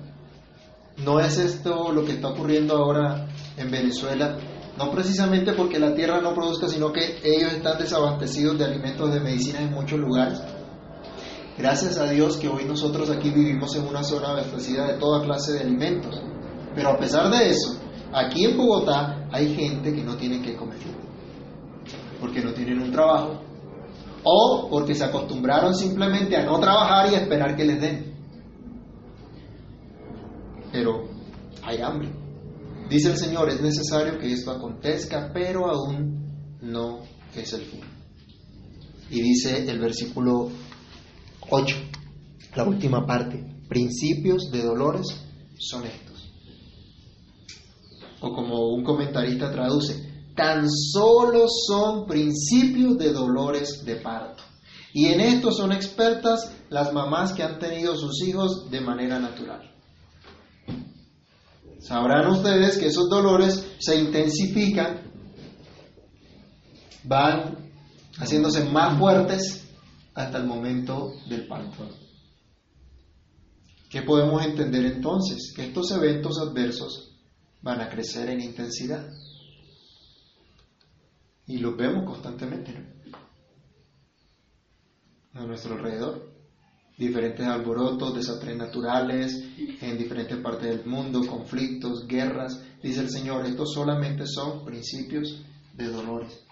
No 1.04 1.18
es 1.18 1.36
esto 1.36 1.90
lo 1.90 2.04
que 2.04 2.12
está 2.12 2.28
ocurriendo 2.28 2.76
ahora 2.76 3.26
en 3.56 3.68
Venezuela, 3.68 4.36
no 4.78 4.92
precisamente 4.92 5.52
porque 5.54 5.80
la 5.80 5.94
tierra 5.94 6.20
no 6.20 6.32
produzca, 6.32 6.68
sino 6.68 6.92
que 6.92 7.18
ellos 7.24 7.52
están 7.54 7.78
desabastecidos 7.78 8.56
de 8.56 8.66
alimentos, 8.66 9.12
de 9.12 9.18
medicinas 9.18 9.62
en 9.62 9.72
muchos 9.72 9.98
lugares. 9.98 10.40
Gracias 11.58 11.98
a 11.98 12.08
Dios 12.08 12.36
que 12.36 12.48
hoy 12.48 12.64
nosotros 12.64 13.10
aquí 13.10 13.30
vivimos 13.30 13.74
en 13.74 13.84
una 13.84 14.04
zona 14.04 14.28
abastecida 14.28 14.86
de 14.86 14.98
toda 14.98 15.24
clase 15.24 15.54
de 15.54 15.60
alimentos. 15.60 16.22
Pero 16.74 16.90
a 16.90 16.98
pesar 16.98 17.28
de 17.30 17.50
eso, 17.50 17.80
aquí 18.12 18.44
en 18.44 18.56
Bogotá 18.56 19.26
hay 19.32 19.52
gente 19.56 19.92
que 19.92 20.04
no 20.04 20.16
tiene 20.16 20.40
que 20.40 20.54
comer 20.54 20.78
porque 22.20 22.42
no 22.42 22.52
tienen 22.52 22.80
un 22.80 22.92
trabajo, 22.92 23.40
o 24.22 24.68
porque 24.70 24.94
se 24.94 25.04
acostumbraron 25.04 25.74
simplemente 25.74 26.36
a 26.36 26.44
no 26.44 26.60
trabajar 26.60 27.10
y 27.10 27.14
a 27.14 27.20
esperar 27.20 27.56
que 27.56 27.64
les 27.64 27.80
den. 27.80 28.14
Pero 30.72 31.08
hay 31.62 31.80
hambre. 31.80 32.10
Dice 32.88 33.10
el 33.10 33.16
Señor, 33.16 33.48
es 33.48 33.60
necesario 33.60 34.18
que 34.18 34.32
esto 34.32 34.50
acontezca, 34.50 35.30
pero 35.32 35.66
aún 35.66 36.58
no 36.60 37.00
es 37.34 37.52
el 37.52 37.62
fin. 37.62 37.80
Y 39.10 39.22
dice 39.22 39.68
el 39.68 39.78
versículo 39.78 40.50
8, 41.48 41.76
la 42.56 42.64
última 42.64 43.06
parte, 43.06 43.44
principios 43.68 44.50
de 44.50 44.62
dolores 44.62 45.06
son 45.58 45.86
estos. 45.86 46.32
O 48.20 48.32
como 48.32 48.68
un 48.74 48.84
comentarista 48.84 49.50
traduce, 49.50 50.09
tan 50.34 50.68
solo 50.70 51.46
son 51.48 52.06
principios 52.06 52.98
de 52.98 53.12
dolores 53.12 53.84
de 53.84 53.96
parto. 53.96 54.42
Y 54.92 55.06
en 55.06 55.20
esto 55.20 55.52
son 55.52 55.72
expertas 55.72 56.52
las 56.68 56.92
mamás 56.92 57.32
que 57.32 57.42
han 57.42 57.58
tenido 57.58 57.96
sus 57.96 58.22
hijos 58.22 58.70
de 58.70 58.80
manera 58.80 59.18
natural. 59.18 59.70
Sabrán 61.78 62.30
ustedes 62.30 62.76
que 62.76 62.86
esos 62.86 63.08
dolores 63.08 63.66
se 63.78 63.96
intensifican, 63.96 65.10
van 67.04 67.72
haciéndose 68.18 68.64
más 68.64 68.98
fuertes 68.98 69.68
hasta 70.14 70.38
el 70.38 70.46
momento 70.46 71.12
del 71.28 71.46
parto. 71.46 71.88
¿Qué 73.88 74.02
podemos 74.02 74.44
entender 74.44 74.84
entonces? 74.84 75.52
Que 75.54 75.66
estos 75.66 75.90
eventos 75.90 76.38
adversos 76.38 77.10
van 77.62 77.80
a 77.80 77.88
crecer 77.88 78.28
en 78.28 78.40
intensidad. 78.40 79.04
Y 81.50 81.58
lo 81.58 81.74
vemos 81.74 82.04
constantemente, 82.04 82.72
A 85.34 85.44
nuestro 85.44 85.74
alrededor. 85.74 86.30
Diferentes 86.96 87.44
alborotos, 87.44 88.14
desastres 88.14 88.56
naturales 88.56 89.34
en 89.80 89.98
diferentes 89.98 90.38
partes 90.38 90.68
del 90.68 90.86
mundo, 90.86 91.26
conflictos, 91.26 92.06
guerras. 92.06 92.62
Dice 92.80 93.00
el 93.00 93.10
Señor, 93.10 93.46
estos 93.46 93.72
solamente 93.74 94.26
son 94.26 94.64
principios 94.64 95.42
de 95.74 95.88
dolores. 95.88 96.44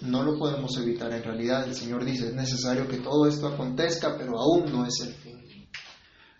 No 0.00 0.22
lo 0.22 0.38
podemos 0.38 0.74
evitar 0.78 1.12
en 1.12 1.22
realidad. 1.22 1.68
El 1.68 1.74
Señor 1.74 2.06
dice, 2.06 2.28
es 2.28 2.34
necesario 2.34 2.88
que 2.88 2.98
todo 2.98 3.26
esto 3.26 3.48
acontezca, 3.48 4.16
pero 4.16 4.38
aún 4.38 4.72
no 4.72 4.86
es 4.86 4.98
el 5.02 5.12
fin. 5.12 5.68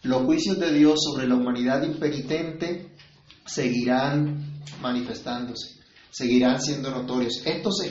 Los 0.04 0.22
juicios 0.22 0.58
de 0.58 0.72
Dios 0.72 0.98
sobre 0.98 1.28
la 1.28 1.34
humanidad 1.34 1.82
impenitente 1.82 2.96
seguirán 3.44 4.62
manifestándose 4.80 5.79
seguirán 6.10 6.60
siendo 6.60 6.90
notorios. 6.90 7.42
Estos, 7.44 7.82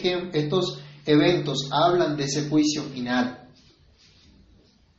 eventos 1.05 1.69
hablan 1.71 2.17
de 2.17 2.25
ese 2.25 2.49
juicio 2.49 2.83
final, 2.83 3.49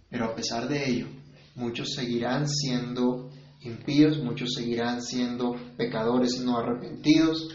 pero 0.09 0.27
a 0.27 0.35
pesar 0.35 0.69
de 0.69 0.91
ello, 0.91 1.07
muchos 1.55 1.95
seguirán 1.95 2.49
siendo 2.49 3.31
impíos, 3.61 4.19
muchos 4.19 4.55
seguirán 4.55 5.03
siendo 5.03 5.55
pecadores 5.77 6.41
no 6.41 6.59
arrepentidos 6.59 7.49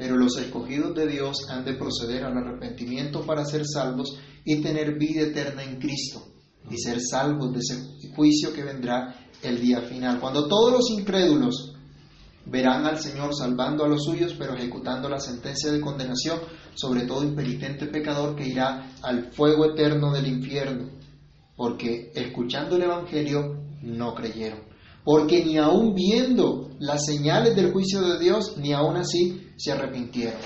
pero 0.00 0.16
los 0.16 0.38
escogidos 0.38 0.94
de 0.94 1.06
Dios 1.06 1.46
han 1.50 1.62
de 1.62 1.74
proceder 1.74 2.24
al 2.24 2.34
arrepentimiento 2.34 3.20
para 3.26 3.44
ser 3.44 3.66
salvos 3.66 4.16
y 4.46 4.62
tener 4.62 4.98
vida 4.98 5.24
eterna 5.24 5.62
en 5.62 5.78
Cristo 5.78 6.24
y 6.70 6.78
ser 6.78 7.02
salvos 7.02 7.52
de 7.52 7.58
ese 7.58 8.10
juicio 8.16 8.50
que 8.54 8.64
vendrá 8.64 9.14
el 9.42 9.60
día 9.60 9.82
final. 9.82 10.18
Cuando 10.18 10.48
todos 10.48 10.72
los 10.72 10.90
incrédulos 10.98 11.69
verán 12.50 12.84
al 12.84 12.98
Señor 12.98 13.34
salvando 13.34 13.84
a 13.84 13.88
los 13.88 14.04
suyos, 14.04 14.34
pero 14.36 14.54
ejecutando 14.54 15.08
la 15.08 15.20
sentencia 15.20 15.70
de 15.70 15.80
condenación 15.80 16.40
sobre 16.74 17.02
todo 17.02 17.24
impenitente 17.24 17.86
pecador 17.86 18.34
que 18.34 18.48
irá 18.48 18.90
al 19.02 19.32
fuego 19.32 19.66
eterno 19.66 20.12
del 20.12 20.26
infierno, 20.26 20.90
porque 21.56 22.10
escuchando 22.14 22.76
el 22.76 22.82
Evangelio 22.82 23.60
no 23.82 24.14
creyeron, 24.14 24.60
porque 25.04 25.44
ni 25.44 25.58
aun 25.58 25.94
viendo 25.94 26.70
las 26.78 27.04
señales 27.04 27.54
del 27.54 27.72
juicio 27.72 28.00
de 28.00 28.18
Dios, 28.18 28.56
ni 28.56 28.72
aun 28.72 28.96
así 28.96 29.48
se 29.56 29.72
arrepintieron. 29.72 30.40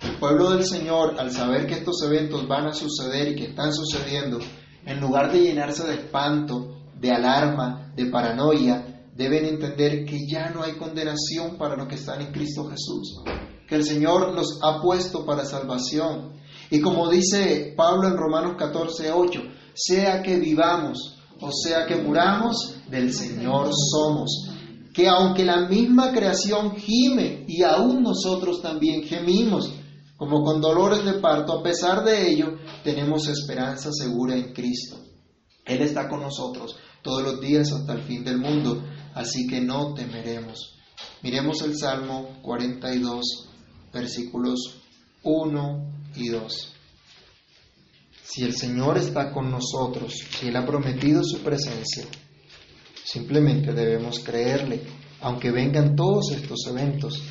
El 0.00 0.16
pueblo 0.18 0.50
del 0.50 0.64
Señor, 0.64 1.16
al 1.18 1.32
saber 1.32 1.66
que 1.66 1.74
estos 1.74 2.02
eventos 2.02 2.46
van 2.46 2.66
a 2.66 2.72
suceder 2.72 3.28
y 3.28 3.36
que 3.36 3.46
están 3.46 3.72
sucediendo, 3.72 4.38
en 4.86 5.00
lugar 5.00 5.32
de 5.32 5.40
llenarse 5.40 5.86
de 5.86 5.94
espanto, 5.94 6.78
de 6.98 7.12
alarma, 7.12 7.92
de 7.94 8.06
paranoia, 8.06 8.87
deben 9.18 9.44
entender 9.44 10.06
que 10.06 10.26
ya 10.26 10.48
no 10.48 10.62
hay 10.62 10.78
condenación 10.78 11.58
para 11.58 11.76
los 11.76 11.88
que 11.88 11.96
están 11.96 12.22
en 12.22 12.32
Cristo 12.32 12.64
Jesús, 12.70 13.22
que 13.68 13.74
el 13.74 13.84
Señor 13.84 14.34
los 14.34 14.60
ha 14.62 14.80
puesto 14.80 15.26
para 15.26 15.44
salvación. 15.44 16.38
Y 16.70 16.80
como 16.80 17.10
dice 17.10 17.74
Pablo 17.76 18.08
en 18.08 18.16
Romanos 18.16 18.54
14, 18.56 19.10
8, 19.12 19.40
sea 19.74 20.22
que 20.22 20.38
vivamos 20.38 21.18
o 21.40 21.52
sea 21.52 21.86
que 21.86 21.96
muramos, 21.96 22.74
del 22.90 23.12
Señor 23.12 23.70
somos. 23.72 24.50
Que 24.92 25.06
aunque 25.08 25.44
la 25.44 25.68
misma 25.68 26.12
creación 26.12 26.74
gime 26.76 27.44
y 27.46 27.62
aún 27.62 28.02
nosotros 28.02 28.60
también 28.60 29.04
gemimos, 29.04 29.72
como 30.16 30.42
con 30.42 30.60
dolores 30.60 31.04
de 31.04 31.20
parto, 31.20 31.52
a 31.52 31.62
pesar 31.62 32.04
de 32.04 32.28
ello, 32.28 32.56
tenemos 32.82 33.28
esperanza 33.28 33.90
segura 33.92 34.34
en 34.34 34.52
Cristo. 34.52 34.96
Él 35.64 35.82
está 35.82 36.08
con 36.08 36.20
nosotros 36.20 36.76
todos 37.02 37.22
los 37.22 37.40
días 37.40 37.70
hasta 37.70 37.92
el 37.92 38.02
fin 38.02 38.24
del 38.24 38.38
mundo, 38.38 38.82
así 39.14 39.46
que 39.46 39.60
no 39.60 39.94
temeremos. 39.94 40.78
Miremos 41.22 41.62
el 41.62 41.76
Salmo 41.76 42.38
42, 42.42 43.48
versículos 43.92 44.80
1 45.22 45.90
y 46.16 46.28
2. 46.28 46.74
Si 48.24 48.44
el 48.44 48.54
Señor 48.54 48.98
está 48.98 49.32
con 49.32 49.50
nosotros, 49.50 50.14
si 50.14 50.48
Él 50.48 50.56
ha 50.56 50.66
prometido 50.66 51.22
su 51.24 51.38
presencia, 51.40 52.04
simplemente 53.04 53.72
debemos 53.72 54.20
creerle, 54.20 54.82
aunque 55.20 55.50
vengan 55.50 55.96
todos 55.96 56.30
estos 56.32 56.66
eventos 56.68 57.22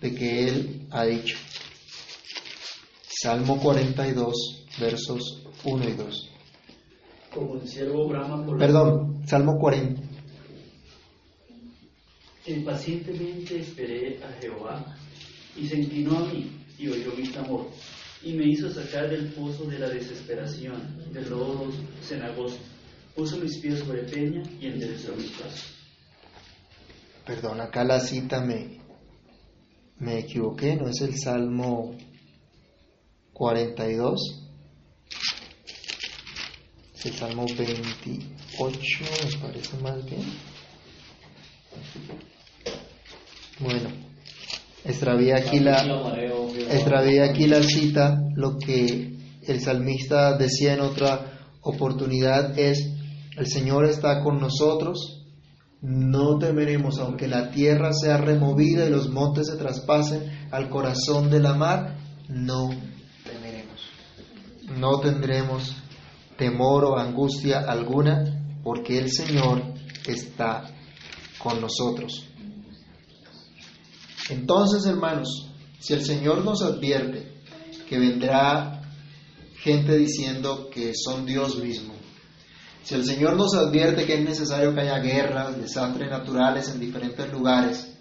de 0.00 0.14
que 0.14 0.48
Él 0.48 0.88
ha 0.90 1.04
dicho. 1.04 1.36
Salmo 3.08 3.58
42, 3.58 4.66
versos 4.78 5.42
1 5.64 5.88
y 5.88 5.92
2. 5.92 6.30
Como 7.32 7.54
el 7.56 7.68
siervo 7.68 8.08
brama 8.08 8.44
por 8.44 8.58
Perdón, 8.58 9.22
Salmo 9.26 9.58
40. 9.58 10.05
Impacientemente 12.46 13.60
esperé 13.60 14.20
a 14.22 14.32
Jehová 14.40 14.96
y 15.56 15.66
se 15.66 15.76
inclinó 15.80 16.18
a 16.18 16.32
mí 16.32 16.50
y 16.78 16.88
oyó 16.88 17.12
mi 17.16 17.26
clamor 17.28 17.66
y 18.22 18.32
me 18.32 18.44
hizo 18.44 18.72
sacar 18.72 19.10
del 19.10 19.32
pozo 19.32 19.64
de 19.64 19.78
la 19.78 19.88
desesperación, 19.88 21.12
del 21.12 21.28
lodo 21.28 21.72
cenagoso. 22.02 22.58
Puso 23.14 23.36
mis 23.38 23.58
pies 23.58 23.80
sobre 23.80 24.02
peña 24.02 24.42
y 24.60 24.66
enderezó 24.66 25.14
mis 25.14 25.30
pasos. 25.30 25.74
Perdón, 27.24 27.60
acá 27.60 27.82
la 27.82 27.98
cita 27.98 28.40
me, 28.40 28.78
me 29.98 30.18
equivoqué, 30.18 30.76
no 30.76 30.88
es 30.88 31.00
el 31.00 31.16
Salmo 31.18 31.96
42, 33.32 34.20
es 36.94 37.06
el 37.06 37.12
Salmo 37.14 37.46
28, 37.46 38.24
me 38.60 39.38
parece 39.40 39.76
más 39.78 40.04
bien. 40.04 40.55
Bueno, 43.66 43.88
extravié 44.84 45.34
aquí 45.34 45.58
la, 45.58 45.80
aquí 47.24 47.46
la 47.48 47.62
cita, 47.64 48.16
lo 48.36 48.58
que 48.58 49.16
el 49.42 49.60
salmista 49.60 50.36
decía 50.38 50.74
en 50.74 50.82
otra 50.82 51.40
oportunidad 51.62 52.56
es, 52.56 52.88
el 53.36 53.48
Señor 53.48 53.86
está 53.86 54.22
con 54.22 54.38
nosotros, 54.38 55.24
no 55.82 56.38
temeremos 56.38 57.00
aunque 57.00 57.26
la 57.26 57.50
tierra 57.50 57.92
sea 57.92 58.18
removida 58.18 58.86
y 58.86 58.90
los 58.90 59.10
montes 59.10 59.48
se 59.48 59.56
traspasen 59.56 60.48
al 60.52 60.70
corazón 60.70 61.28
de 61.28 61.40
la 61.40 61.54
mar, 61.54 61.96
no 62.28 62.68
temeremos. 63.24 63.80
No 64.78 65.00
tendremos 65.00 65.74
temor 66.38 66.84
o 66.84 66.98
angustia 66.98 67.64
alguna 67.66 68.60
porque 68.62 68.96
el 68.96 69.10
Señor 69.10 69.74
está 70.06 70.62
con 71.42 71.60
nosotros. 71.60 72.28
Entonces, 74.30 74.84
hermanos, 74.86 75.48
si 75.78 75.94
el 75.94 76.04
Señor 76.04 76.44
nos 76.44 76.62
advierte 76.62 77.32
que 77.88 77.98
vendrá 77.98 78.82
gente 79.62 79.96
diciendo 79.96 80.68
que 80.72 80.92
son 80.94 81.24
Dios 81.26 81.58
mismo, 81.58 81.94
si 82.82 82.94
el 82.94 83.04
Señor 83.04 83.36
nos 83.36 83.54
advierte 83.54 84.06
que 84.06 84.14
es 84.14 84.24
necesario 84.24 84.74
que 84.74 84.80
haya 84.80 84.98
guerras, 84.98 85.56
desastres 85.56 86.10
naturales 86.10 86.68
en 86.68 86.80
diferentes 86.80 87.32
lugares 87.32 87.98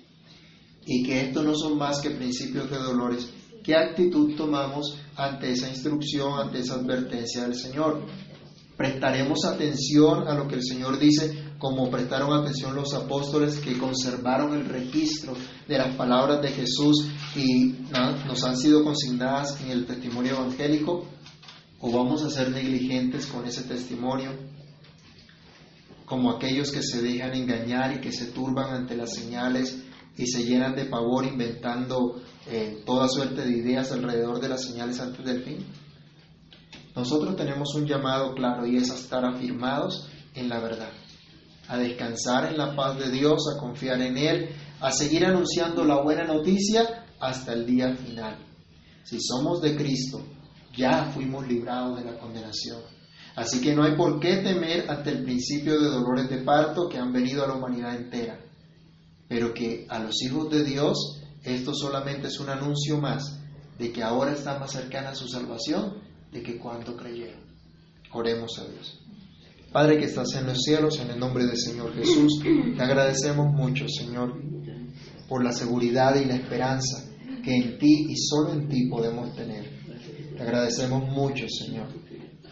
y 0.85 1.03
que 1.03 1.21
esto 1.21 1.41
no 1.41 1.55
son 1.55 1.77
más 1.77 1.99
que 2.01 2.11
principios 2.11 2.69
de 2.69 2.77
dolores, 2.77 3.29
¿qué 3.63 3.75
actitud 3.75 4.35
tomamos 4.35 4.97
ante 5.15 5.51
esa 5.51 5.69
instrucción, 5.69 6.39
ante 6.39 6.59
esa 6.59 6.75
advertencia 6.75 7.43
del 7.43 7.55
Señor? 7.55 8.05
¿Prestaremos 8.77 9.45
atención 9.45 10.27
a 10.27 10.35
lo 10.35 10.47
que 10.47 10.55
el 10.55 10.63
Señor 10.63 10.99
dice 10.99 11.44
como 11.65 11.89
prestaron 11.89 12.31
atención 12.31 12.75
los 12.75 12.93
apóstoles 12.93 13.57
que 13.57 13.75
conservaron 13.79 14.53
el 14.53 14.65
registro 14.65 15.33
de 15.67 15.79
las 15.79 15.95
palabras 15.95 16.39
de 16.39 16.49
Jesús 16.49 17.07
y 17.35 17.73
nos 18.27 18.43
han 18.43 18.55
sido 18.55 18.83
consignadas 18.83 19.59
en 19.61 19.71
el 19.71 19.87
testimonio 19.87 20.35
evangélico? 20.35 21.07
¿O 21.79 21.91
vamos 21.91 22.21
a 22.23 22.29
ser 22.29 22.51
negligentes 22.51 23.25
con 23.25 23.47
ese 23.47 23.63
testimonio? 23.63 24.33
Como 26.05 26.29
aquellos 26.29 26.71
que 26.71 26.83
se 26.83 27.01
dejan 27.01 27.33
engañar 27.33 27.97
y 27.97 27.99
que 27.99 28.11
se 28.11 28.27
turban 28.27 28.71
ante 28.71 28.95
las 28.95 29.15
señales 29.15 29.79
y 30.15 30.27
se 30.27 30.43
llenan 30.45 30.75
de 30.75 30.85
pavor 30.85 31.25
inventando 31.25 32.21
eh, 32.45 32.83
toda 32.85 33.09
suerte 33.09 33.41
de 33.41 33.57
ideas 33.57 33.91
alrededor 33.91 34.39
de 34.39 34.49
las 34.49 34.63
señales 34.63 34.99
antes 34.99 35.25
del 35.25 35.43
fin. 35.43 35.65
Nosotros 36.95 37.35
tenemos 37.35 37.73
un 37.73 37.87
llamado 37.87 38.35
claro 38.35 38.67
y 38.67 38.77
es 38.77 38.91
a 38.91 38.95
estar 38.95 39.25
afirmados 39.25 40.07
en 40.35 40.47
la 40.47 40.59
verdad 40.59 40.91
a 41.67 41.77
descansar 41.77 42.51
en 42.51 42.57
la 42.57 42.75
paz 42.75 42.97
de 42.97 43.11
Dios, 43.11 43.43
a 43.53 43.59
confiar 43.59 44.01
en 44.01 44.17
Él, 44.17 44.49
a 44.79 44.91
seguir 44.91 45.25
anunciando 45.25 45.83
la 45.83 46.01
buena 46.01 46.23
noticia 46.25 47.05
hasta 47.19 47.53
el 47.53 47.65
día 47.65 47.95
final. 47.95 48.37
Si 49.03 49.17
somos 49.21 49.61
de 49.61 49.75
Cristo, 49.75 50.21
ya 50.75 51.11
fuimos 51.13 51.47
librados 51.47 51.97
de 51.97 52.05
la 52.05 52.17
condenación. 52.17 52.81
Así 53.35 53.59
que 53.59 53.75
no 53.75 53.83
hay 53.83 53.95
por 53.95 54.19
qué 54.19 54.37
temer 54.37 54.89
ante 54.89 55.11
el 55.11 55.23
principio 55.23 55.79
de 55.79 55.89
dolores 55.89 56.29
de 56.29 56.37
parto 56.37 56.87
que 56.87 56.97
han 56.97 57.11
venido 57.11 57.43
a 57.43 57.47
la 57.47 57.55
humanidad 57.55 57.95
entera. 57.95 58.39
Pero 59.27 59.53
que 59.53 59.85
a 59.89 59.99
los 59.99 60.21
hijos 60.21 60.49
de 60.49 60.63
Dios 60.63 61.21
esto 61.43 61.73
solamente 61.73 62.27
es 62.27 62.39
un 62.39 62.49
anuncio 62.49 62.97
más 62.97 63.39
de 63.77 63.91
que 63.91 64.01
ahora 64.01 64.31
está 64.31 64.57
más 64.57 64.71
cercana 64.71 65.13
su 65.13 65.27
salvación 65.27 66.01
de 66.31 66.41
que 66.41 66.57
cuando 66.57 66.95
creyeron. 66.95 67.43
Oremos 68.11 68.57
a 68.59 68.65
Dios. 68.65 69.04
Padre 69.75 69.97
que 69.97 70.05
estás 70.05 70.33
en 70.35 70.45
los 70.45 70.61
cielos, 70.61 71.01
en 71.01 71.09
el 71.09 71.19
nombre 71.19 71.45
del 71.45 71.57
Señor 71.57 71.93
Jesús, 71.93 72.41
te 72.41 72.81
agradecemos 72.81 73.51
mucho, 73.51 73.89
Señor, 73.89 74.33
por 75.27 75.43
la 75.43 75.51
seguridad 75.51 76.15
y 76.15 76.23
la 76.23 76.35
esperanza 76.35 77.03
que 77.43 77.53
en 77.53 77.77
ti 77.77 78.05
y 78.07 78.15
solo 78.15 78.53
en 78.53 78.69
ti 78.69 78.87
podemos 78.87 79.35
tener. 79.35 79.69
Te 80.37 80.41
agradecemos 80.41 81.03
mucho, 81.09 81.45
Señor, 81.49 81.87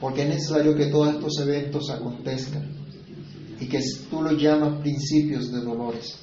porque 0.01 0.23
es 0.23 0.27
necesario 0.27 0.75
que 0.75 0.87
todos 0.87 1.15
estos 1.15 1.39
eventos 1.39 1.89
acontezcan 1.91 2.75
y 3.57 3.67
que 3.67 3.79
tú 4.09 4.21
los 4.21 4.33
llamas 4.37 4.81
principios 4.81 5.49
de 5.49 5.61
dolores. 5.61 6.19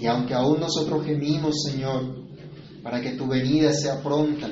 Y 0.00 0.06
aunque 0.06 0.34
aún 0.34 0.60
nosotros 0.60 1.04
gemimos, 1.04 1.64
Señor, 1.64 2.28
para 2.80 3.00
que 3.00 3.16
tu 3.16 3.26
venida 3.26 3.72
sea 3.72 4.00
pronta, 4.00 4.48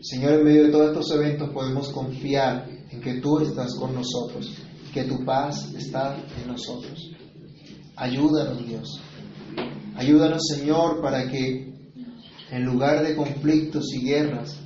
Señor, 0.00 0.32
en 0.32 0.44
medio 0.44 0.64
de 0.64 0.72
todos 0.72 0.88
estos 0.88 1.12
eventos 1.12 1.50
podemos 1.50 1.88
confiar 1.90 2.81
que 3.02 3.20
tú 3.20 3.40
estás 3.40 3.74
con 3.74 3.94
nosotros, 3.94 4.54
que 4.92 5.04
tu 5.04 5.24
paz 5.24 5.74
está 5.74 6.16
en 6.40 6.48
nosotros. 6.48 7.10
Ayúdanos, 7.96 8.66
Dios. 8.66 9.00
Ayúdanos, 9.96 10.42
Señor, 10.46 11.02
para 11.02 11.28
que 11.28 11.72
en 12.50 12.64
lugar 12.64 13.04
de 13.06 13.16
conflictos 13.16 13.92
y 13.94 14.04
guerras 14.06 14.58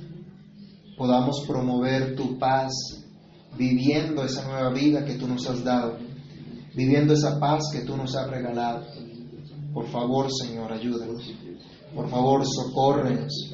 podamos 0.97 1.43
promover 1.47 2.15
tu 2.15 2.37
paz, 2.37 2.73
viviendo 3.57 4.23
esa 4.23 4.47
nueva 4.47 4.71
vida 4.71 5.03
que 5.05 5.15
tú 5.15 5.27
nos 5.27 5.47
has 5.47 5.63
dado, 5.63 5.97
viviendo 6.75 7.13
esa 7.13 7.39
paz 7.39 7.65
que 7.71 7.81
tú 7.81 7.97
nos 7.97 8.15
has 8.15 8.29
regalado. 8.29 8.85
Por 9.73 9.87
favor, 9.87 10.27
Señor, 10.31 10.71
ayúdanos. 10.71 11.33
Por 11.93 12.09
favor, 12.09 12.43
socórrenos. 12.45 13.53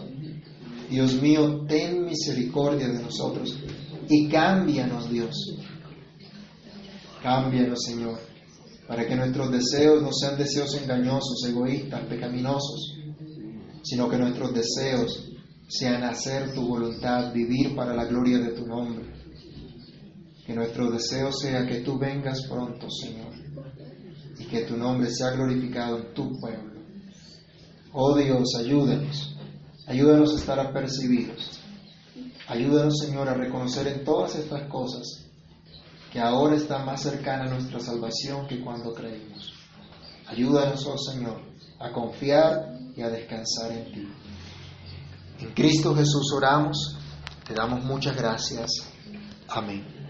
Dios 0.90 1.22
mío, 1.22 1.66
ten 1.68 2.06
misericordia 2.06 2.88
de 2.88 3.02
nosotros 3.02 3.58
y 4.10 4.30
cámbianos, 4.30 5.10
Dios. 5.10 5.36
Cámbianos, 7.22 7.80
Señor, 7.86 8.20
para 8.88 9.08
que 9.08 9.16
nuestros 9.16 9.52
deseos 9.52 10.02
no 10.02 10.12
sean 10.12 10.38
deseos 10.38 10.76
engañosos, 10.82 11.44
egoístas, 11.48 12.02
pecaminosos, 12.06 12.98
sino 13.84 14.10
que 14.10 14.18
nuestros 14.18 14.54
deseos 14.54 15.30
sean 15.68 16.04
hacer 16.04 16.54
tu 16.54 16.68
voluntad, 16.68 17.34
vivir 17.34 17.76
para 17.76 17.96
la 17.96 18.06
gloria 18.06 18.40
de 18.40 18.52
tu 18.52 18.66
nombre. 18.66 19.06
Que 20.46 20.54
nuestro 20.54 20.92
deseo 20.92 21.32
sea 21.32 21.66
que 21.66 21.80
tú 21.80 21.98
vengas 21.98 22.46
pronto, 22.50 22.88
Señor, 22.90 23.34
y 24.38 24.46
que 24.46 24.62
tu 24.66 24.76
nombre 24.76 25.10
sea 25.10 25.32
glorificado 25.32 26.00
en 26.00 26.14
tu 26.14 26.38
pueblo. 26.40 26.74
Oh 27.94 28.18
Dios, 28.18 28.44
ayúdanos, 28.60 29.38
ayúdanos 29.88 30.34
a 30.34 30.40
estar 30.40 30.60
apercibidos. 30.60 31.63
Ayúdanos, 32.54 33.00
Señor, 33.00 33.28
a 33.28 33.34
reconocer 33.34 33.88
en 33.88 34.04
todas 34.04 34.36
estas 34.36 34.70
cosas 34.70 35.26
que 36.12 36.20
ahora 36.20 36.56
está 36.56 36.86
más 36.86 37.02
cercana 37.02 37.50
nuestra 37.50 37.80
salvación 37.80 38.46
que 38.46 38.62
cuando 38.62 38.94
creímos. 38.94 39.52
Ayúdanos, 40.28 40.86
oh 40.86 40.96
Señor, 40.96 41.42
a 41.80 41.92
confiar 41.92 42.78
y 42.96 43.02
a 43.02 43.10
descansar 43.10 43.72
en 43.72 43.92
ti. 43.92 44.08
En 45.40 45.52
Cristo 45.56 45.96
Jesús 45.96 46.32
oramos, 46.38 46.96
te 47.44 47.56
damos 47.56 47.84
muchas 47.84 48.16
gracias. 48.16 48.70
Amén. 49.48 50.03